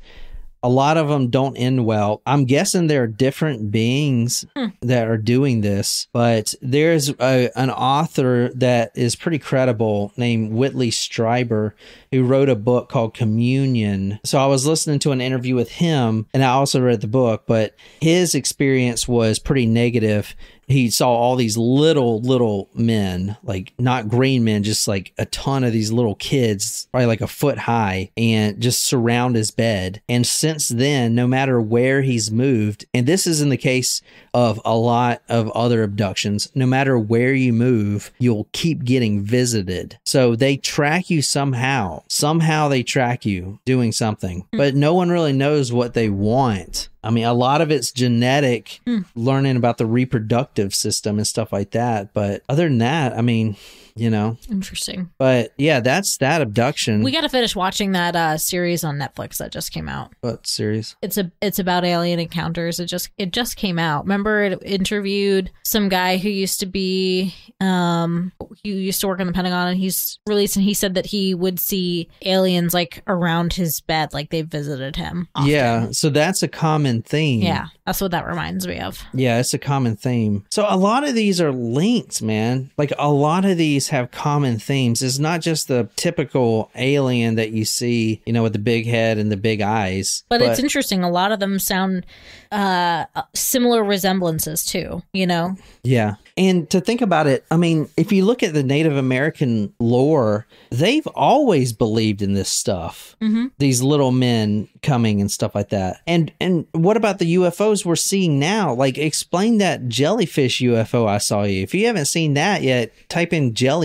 a 0.61 0.69
lot 0.69 0.97
of 0.97 1.07
them 1.07 1.29
don't 1.29 1.55
end 1.57 1.85
well. 1.85 2.21
I'm 2.25 2.45
guessing 2.45 2.87
there 2.87 3.03
are 3.03 3.07
different 3.07 3.71
beings 3.71 4.45
hmm. 4.55 4.67
that 4.81 5.07
are 5.07 5.17
doing 5.17 5.61
this, 5.61 6.07
but 6.11 6.53
there's 6.61 7.09
a, 7.09 7.49
an 7.55 7.69
author 7.69 8.49
that 8.55 8.91
is 8.95 9.15
pretty 9.15 9.39
credible 9.39 10.11
named 10.17 10.53
Whitley 10.53 10.91
Strieber 10.91 11.73
who 12.11 12.23
wrote 12.23 12.49
a 12.49 12.55
book 12.55 12.89
called 12.89 13.13
Communion. 13.13 14.19
So 14.25 14.39
I 14.39 14.47
was 14.47 14.65
listening 14.65 14.99
to 14.99 15.11
an 15.11 15.21
interview 15.21 15.55
with 15.55 15.69
him 15.69 16.27
and 16.33 16.43
I 16.43 16.49
also 16.49 16.81
read 16.81 17.01
the 17.01 17.07
book, 17.07 17.43
but 17.47 17.75
his 18.01 18.35
experience 18.35 19.07
was 19.07 19.39
pretty 19.39 19.65
negative 19.65 20.35
he 20.69 20.89
saw 20.91 21.09
all 21.09 21.35
these 21.35 21.57
little 21.57 22.21
little 22.21 22.69
men, 22.73 23.35
like 23.43 23.73
not 23.79 24.07
green 24.07 24.43
men, 24.43 24.63
just 24.63 24.87
like 24.87 25.13
a 25.17 25.25
ton 25.25 25.63
of 25.63 25.73
these 25.73 25.91
little 25.91 26.15
kids, 26.15 26.87
probably 26.91 27.07
like 27.07 27.21
a 27.21 27.27
foot 27.27 27.57
high, 27.57 28.11
and 28.15 28.61
just 28.61 28.85
surround 28.85 29.35
his 29.35 29.51
bed. 29.51 30.01
And 30.07 30.25
since 30.25 30.69
then, 30.69 31.15
no 31.15 31.27
matter 31.27 31.59
where 31.59 32.03
he's 32.03 32.31
moved, 32.31 32.85
and 32.93 33.07
this 33.07 33.25
is 33.25 33.41
in 33.41 33.49
the 33.49 33.57
case 33.57 34.01
of 34.33 34.61
a 34.65 34.75
lot 34.75 35.21
of 35.29 35.49
other 35.51 35.83
abductions, 35.83 36.49
no 36.55 36.65
matter 36.65 36.97
where 36.97 37.33
you 37.33 37.53
move, 37.53 38.11
you'll 38.19 38.47
keep 38.51 38.83
getting 38.83 39.23
visited. 39.23 39.97
So 40.05 40.35
they 40.35 40.57
track 40.57 41.09
you 41.09 41.21
somehow. 41.21 42.03
Somehow 42.07 42.67
they 42.67 42.83
track 42.83 43.25
you 43.25 43.59
doing 43.65 43.91
something, 43.91 44.45
hmm. 44.51 44.57
but 44.57 44.75
no 44.75 44.93
one 44.93 45.09
really 45.09 45.33
knows 45.33 45.71
what 45.71 45.93
they 45.93 46.09
want. 46.09 46.89
I 47.03 47.11
mean, 47.11 47.25
a 47.25 47.33
lot 47.33 47.61
of 47.61 47.71
it's 47.71 47.91
genetic, 47.91 48.81
hmm. 48.85 48.99
learning 49.15 49.55
about 49.55 49.77
the 49.77 49.85
reproductive 49.85 50.75
system 50.75 51.17
and 51.17 51.27
stuff 51.27 51.53
like 51.53 51.71
that. 51.71 52.13
But 52.13 52.43
other 52.49 52.67
than 52.67 52.79
that, 52.79 53.17
I 53.17 53.21
mean, 53.21 53.55
you 53.99 54.09
know, 54.09 54.37
Interesting. 54.49 55.09
but 55.17 55.53
yeah, 55.57 55.79
that's 55.79 56.17
that 56.17 56.41
abduction. 56.41 57.03
We 57.03 57.11
got 57.11 57.21
to 57.21 57.29
finish 57.29 57.55
watching 57.55 57.91
that 57.93 58.15
uh, 58.15 58.37
series 58.37 58.83
on 58.83 58.97
Netflix 58.97 59.37
that 59.37 59.51
just 59.51 59.71
came 59.71 59.89
out. 59.89 60.13
what 60.21 60.47
series? 60.47 60.95
It's 61.01 61.17
a 61.17 61.31
it's 61.41 61.59
about 61.59 61.83
alien 61.85 62.19
encounters. 62.19 62.79
It 62.79 62.85
just 62.85 63.09
it 63.17 63.31
just 63.31 63.55
came 63.55 63.77
out. 63.79 64.03
Remember, 64.05 64.43
it 64.43 64.61
interviewed 64.63 65.51
some 65.63 65.89
guy 65.89 66.17
who 66.17 66.29
used 66.29 66.59
to 66.61 66.65
be 66.65 67.33
um 67.59 68.31
who 68.63 68.69
used 68.69 69.01
to 69.01 69.07
work 69.07 69.19
in 69.19 69.27
the 69.27 69.33
Pentagon, 69.33 69.67
and 69.67 69.77
he's 69.79 70.19
released, 70.27 70.55
and 70.55 70.63
he 70.65 70.73
said 70.73 70.93
that 70.95 71.05
he 71.07 71.33
would 71.35 71.59
see 71.59 72.09
aliens 72.23 72.73
like 72.73 73.03
around 73.07 73.53
his 73.53 73.81
bed, 73.81 74.13
like 74.13 74.29
they 74.29 74.41
visited 74.41 74.95
him. 74.95 75.27
often. 75.35 75.49
Yeah, 75.51 75.91
so 75.91 76.09
that's 76.09 76.41
a 76.43 76.47
common 76.47 77.01
theme. 77.01 77.41
yeah, 77.41 77.67
that's 77.85 78.01
what 78.01 78.11
that 78.11 78.25
reminds 78.25 78.67
me 78.67 78.79
of. 78.79 79.03
Yeah, 79.13 79.39
it's 79.39 79.53
a 79.53 79.59
common 79.59 79.95
theme. 79.95 80.45
So 80.51 80.65
a 80.67 80.77
lot 80.77 81.07
of 81.07 81.15
these 81.15 81.41
are 81.41 81.51
linked, 81.51 82.21
man. 82.21 82.71
Like 82.77 82.93
a 82.97 83.11
lot 83.11 83.45
of 83.45 83.57
these 83.57 83.88
have 83.89 84.11
common 84.11 84.59
themes. 84.59 85.01
It's 85.01 85.19
not 85.19 85.41
just 85.41 85.67
the 85.67 85.89
typical 85.95 86.71
alien 86.75 87.35
that 87.35 87.51
you 87.51 87.65
see, 87.65 88.21
you 88.25 88.33
know, 88.33 88.43
with 88.43 88.53
the 88.53 88.59
big 88.59 88.85
head 88.85 89.17
and 89.17 89.31
the 89.31 89.37
big 89.37 89.61
eyes. 89.61 90.23
But, 90.29 90.41
it's 90.41 90.59
interesting. 90.59 91.03
A 91.03 91.09
lot 91.09 91.31
of 91.31 91.39
them 91.39 91.59
sound 91.59 92.05
uh, 92.51 93.05
similar 93.33 93.83
resemblances 93.83 94.65
too. 94.65 95.03
You 95.13 95.27
know, 95.27 95.55
Yeah. 95.83 96.15
And 96.37 96.69
to 96.69 96.79
think 96.79 97.01
about 97.01 97.27
it, 97.27 97.43
I 97.51 97.57
mean, 97.57 97.89
if 97.97 98.13
you 98.13 98.23
look 98.23 98.43
at 98.43 98.53
the 98.53 98.63
Native 98.63 98.95
American 98.95 99.73
lore, 99.79 100.47
they've 100.69 101.05
always 101.07 101.73
believed 101.73 102.21
in 102.21 102.33
this 102.33 102.49
stuff. 102.49 103.17
These 103.57 103.81
little 103.81 104.11
men 104.11 104.69
coming 104.81 105.19
and 105.19 105.29
stuff 105.29 105.53
like 105.53 105.69
that. 105.69 106.01
And 106.07 106.31
and 106.39 106.65
what 106.71 106.95
about 106.95 107.19
the 107.19 107.35
UFOs 107.35 107.85
we're 107.85 107.97
seeing 107.97 108.39
now? 108.39 108.73
Like 108.73 108.97
explain 108.97 109.57
that 109.57 109.89
jellyfish 109.89 110.61
UFO 110.61 111.07
I 111.07 111.17
saw 111.17 111.43
you. 111.43 111.61
If 111.61 111.73
you 111.73 111.87
haven't 111.87 112.05
seen 112.05 112.35
that 112.35 112.61
yet, 112.61 112.93
type 113.09 113.33
in 113.33 113.53
jellyfish 113.53 113.78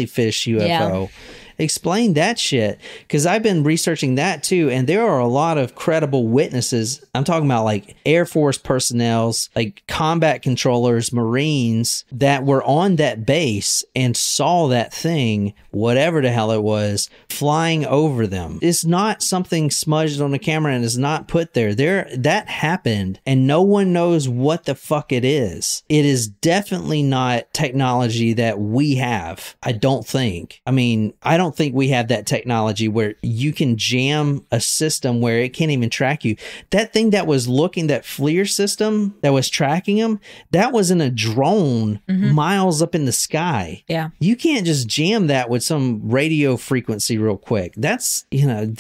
UFO. 0.47 1.11
Explain 1.59 2.15
that 2.15 2.39
shit 2.39 2.81
because 3.03 3.27
I've 3.27 3.43
been 3.43 3.65
researching 3.65 4.17
that 4.17 4.43
too, 4.43 4.71
and 4.71 4.87
there 4.87 5.07
are 5.07 5.21
a 5.21 5.27
lot 5.27 5.59
of 5.59 5.75
credible 5.75 6.27
witnesses. 6.27 7.05
I'm 7.15 7.25
talking 7.25 7.47
about 7.47 7.65
like 7.65 7.97
Air 8.07 8.27
Force 8.27 8.59
personnel's, 8.59 9.51
like 9.55 9.83
combat 9.87 10.43
controllers, 10.43 11.13
Marines 11.13 12.05
that 12.13 12.45
were 12.45 12.63
on 12.65 12.97
that 12.97 13.27
base 13.27 13.85
and 13.95 14.17
saw 14.17 14.69
that 14.69 14.93
thing, 14.93 15.55
whatever 15.71 16.21
the 16.21 16.31
hell 16.31 16.51
it 16.51 16.63
was, 16.63 17.11
flying 17.29 17.85
over 17.87 18.27
them. 18.27 18.59
It's 18.63 18.85
not 18.85 19.23
something 19.23 19.71
smudged 19.71 20.21
on 20.21 20.31
the 20.31 20.39
camera 20.39 20.73
and 20.73 20.85
is 20.85 20.99
not 20.99 21.29
put 21.29 21.55
there. 21.55 21.75
There, 21.75 22.09
that 22.17 22.49
happened, 22.49 23.21
and 23.27 23.47
no 23.47 23.63
one 23.63 23.93
knows 23.93 24.29
what 24.29 24.65
the 24.65 24.75
fuck 24.75 25.13
it 25.13 25.25
is. 25.25 25.83
It 25.89 26.05
is 26.05 26.29
definitely 26.29 27.03
not 27.03 27.53
technology 27.53 28.33
that 28.35 28.59
we 28.59 28.97
have. 28.97 29.57
I 29.63 29.73
don't 29.73 30.07
think. 30.07 30.61
I 30.67 30.71
mean, 30.71 31.15
I 31.23 31.37
don't 31.37 31.44
think 31.53 31.75
we 31.75 31.89
have 31.89 32.09
that 32.09 32.27
technology 32.27 32.87
where 32.87 33.15
you 33.23 33.53
can 33.53 33.77
jam 33.77 34.47
a 34.53 34.61
system 34.61 35.21
where 35.21 35.41
it 35.41 35.53
can't 35.55 35.71
even 35.71 35.91
track 35.91 36.25
you. 36.25 36.37
That 36.71 36.93
thing 36.93 37.11
that 37.11 37.27
was 37.27 37.49
looking, 37.49 37.89
that 37.89 38.05
FLIR 38.05 38.49
system 38.49 39.17
that 39.23 39.33
was 39.33 39.49
tracking 39.49 39.97
them, 39.97 40.21
that 40.53 40.73
was 40.73 40.91
in 40.91 41.01
a 41.01 41.11
drone 41.11 42.01
mm-hmm. 42.09 42.33
miles 42.33 42.83
up 42.83 42.95
in 42.95 43.05
the 43.05 43.13
sky. 43.13 43.83
yeah. 43.89 44.11
You 44.21 44.37
can't 44.37 44.65
just 44.65 44.89
jam 44.89 45.27
that 45.27 45.51
with 45.51 45.63
some 45.63 46.01
radio 46.09 46.57
frequency 46.57 47.19
real 47.19 47.37
quick. 47.37 47.75
That's, 47.77 48.27
you 48.31 48.47
know, 48.47 48.73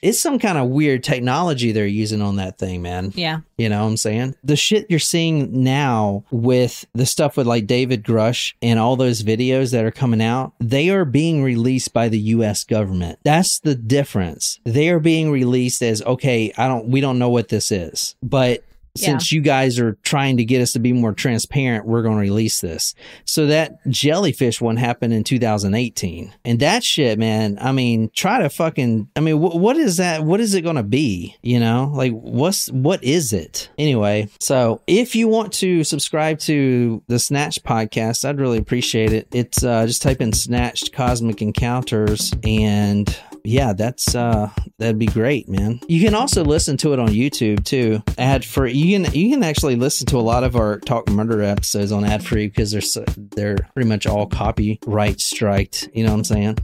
it's 0.00 0.20
some 0.20 0.38
kind 0.38 0.58
of 0.58 0.68
weird 0.68 1.04
technology 1.04 1.72
they're 1.72 1.86
using 1.86 2.22
on 2.22 2.36
that 2.36 2.58
thing, 2.58 2.82
man. 2.82 3.12
Yeah. 3.14 3.40
You 3.58 3.70
know 3.70 3.82
what 3.82 3.90
I'm 3.90 3.96
saying? 3.96 4.34
The 4.44 4.56
shit 4.56 4.86
you're 4.90 4.98
seeing 4.98 5.64
now 5.64 6.24
with 6.30 6.84
the 6.94 7.06
stuff 7.06 7.36
with 7.36 7.46
like 7.46 7.66
David 7.66 8.04
Grusch 8.04 8.54
and 8.60 8.78
all 8.78 8.96
those 8.96 9.22
videos 9.22 9.72
that 9.72 9.84
are 9.84 9.90
coming 9.90 10.20
out, 10.20 10.52
they 10.60 10.90
are 10.90 11.06
being 11.06 11.42
released 11.42 11.92
by 11.94 12.08
the 12.08 12.18
US 12.18 12.64
government. 12.64 13.18
That's 13.22 13.58
the 13.58 13.74
difference. 13.74 14.60
They 14.64 14.90
are 14.90 15.00
being 15.00 15.30
released 15.30 15.82
as 15.82 16.02
okay, 16.02 16.52
I 16.58 16.68
don't 16.68 16.88
we 16.88 17.00
don't 17.00 17.18
know 17.18 17.30
what 17.30 17.48
this 17.48 17.72
is. 17.72 18.14
But 18.22 18.62
since 18.96 19.32
you 19.32 19.40
guys 19.40 19.78
are 19.78 19.98
trying 20.02 20.36
to 20.38 20.44
get 20.44 20.62
us 20.62 20.72
to 20.72 20.78
be 20.78 20.92
more 20.92 21.12
transparent, 21.12 21.86
we're 21.86 22.02
going 22.02 22.16
to 22.16 22.20
release 22.20 22.60
this. 22.60 22.94
So 23.24 23.46
that 23.46 23.78
jellyfish 23.88 24.60
one 24.60 24.76
happened 24.76 25.12
in 25.12 25.24
2018. 25.24 26.34
And 26.44 26.60
that 26.60 26.84
shit, 26.84 27.18
man, 27.18 27.58
I 27.60 27.72
mean, 27.72 28.10
try 28.14 28.40
to 28.40 28.48
fucking, 28.48 29.08
I 29.16 29.20
mean, 29.20 29.36
wh- 29.36 29.54
what 29.54 29.76
is 29.76 29.98
that? 29.98 30.24
What 30.24 30.40
is 30.40 30.54
it 30.54 30.62
going 30.62 30.76
to 30.76 30.82
be? 30.82 31.36
You 31.42 31.60
know, 31.60 31.90
like 31.94 32.12
what's, 32.12 32.70
what 32.70 33.02
is 33.02 33.32
it? 33.32 33.68
Anyway, 33.78 34.28
so 34.40 34.82
if 34.86 35.14
you 35.14 35.28
want 35.28 35.52
to 35.54 35.84
subscribe 35.84 36.38
to 36.40 37.02
the 37.06 37.18
Snatch 37.18 37.62
podcast, 37.62 38.24
I'd 38.24 38.40
really 38.40 38.58
appreciate 38.58 39.12
it. 39.12 39.28
It's, 39.32 39.62
uh, 39.62 39.86
just 39.86 40.02
type 40.02 40.20
in 40.20 40.32
Snatched 40.32 40.92
Cosmic 40.92 41.42
Encounters 41.42 42.32
and 42.44 43.16
yeah, 43.46 43.72
that's 43.72 44.14
uh 44.14 44.50
that'd 44.78 44.98
be 44.98 45.06
great, 45.06 45.48
man. 45.48 45.80
You 45.88 46.04
can 46.04 46.14
also 46.14 46.44
listen 46.44 46.76
to 46.78 46.92
it 46.92 46.98
on 46.98 47.08
YouTube 47.08 47.64
too. 47.64 48.02
Ad 48.18 48.44
free. 48.44 48.72
You 48.72 48.98
can 48.98 49.14
you 49.14 49.30
can 49.30 49.42
actually 49.42 49.76
listen 49.76 50.06
to 50.08 50.18
a 50.18 50.20
lot 50.20 50.44
of 50.44 50.56
our 50.56 50.78
Talk 50.80 51.08
Murder 51.08 51.42
episodes 51.42 51.92
on 51.92 52.04
ad 52.04 52.24
free 52.24 52.48
because 52.48 52.70
they're 52.70 52.80
so, 52.80 53.04
they're 53.16 53.56
pretty 53.74 53.88
much 53.88 54.06
all 54.06 54.26
copyright 54.26 55.20
striked. 55.20 55.88
You 55.94 56.04
know 56.04 56.10
what 56.10 56.18
I'm 56.18 56.24
saying? 56.24 56.58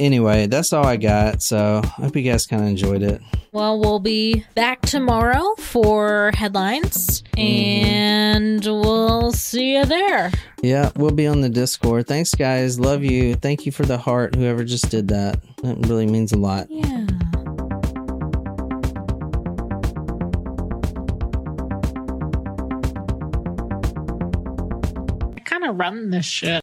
anyway, 0.00 0.46
that's 0.46 0.72
all 0.72 0.86
I 0.86 0.96
got. 0.96 1.42
So 1.42 1.82
I 1.84 2.02
hope 2.02 2.16
you 2.16 2.22
guys 2.22 2.46
kind 2.46 2.62
of 2.62 2.68
enjoyed 2.68 3.02
it. 3.02 3.20
Well, 3.52 3.78
we'll 3.78 4.00
be 4.00 4.46
back 4.54 4.80
tomorrow 4.80 5.54
for 5.58 6.30
headlines, 6.34 7.22
and 7.36 8.64
we'll 8.64 9.32
see 9.32 9.74
you 9.76 9.84
there. 9.84 10.32
Yeah, 10.62 10.90
we'll 10.96 11.10
be 11.10 11.26
on 11.26 11.42
the 11.42 11.50
Discord. 11.50 12.06
Thanks, 12.06 12.34
guys. 12.34 12.80
Love 12.80 13.04
you. 13.04 13.34
Thank 13.34 13.66
you 13.66 13.72
for 13.72 13.84
the 13.84 13.98
heart. 13.98 14.36
Whoever 14.36 14.64
just 14.64 14.88
did 14.88 15.08
that. 15.08 15.38
That 15.62 15.76
really 15.86 16.06
means 16.06 16.32
a 16.32 16.36
lot. 16.36 16.66
Yeah. 16.68 17.06
I 25.36 25.40
kind 25.44 25.64
of 25.64 25.78
run 25.78 26.10
this 26.10 26.26
shit. 26.26 26.60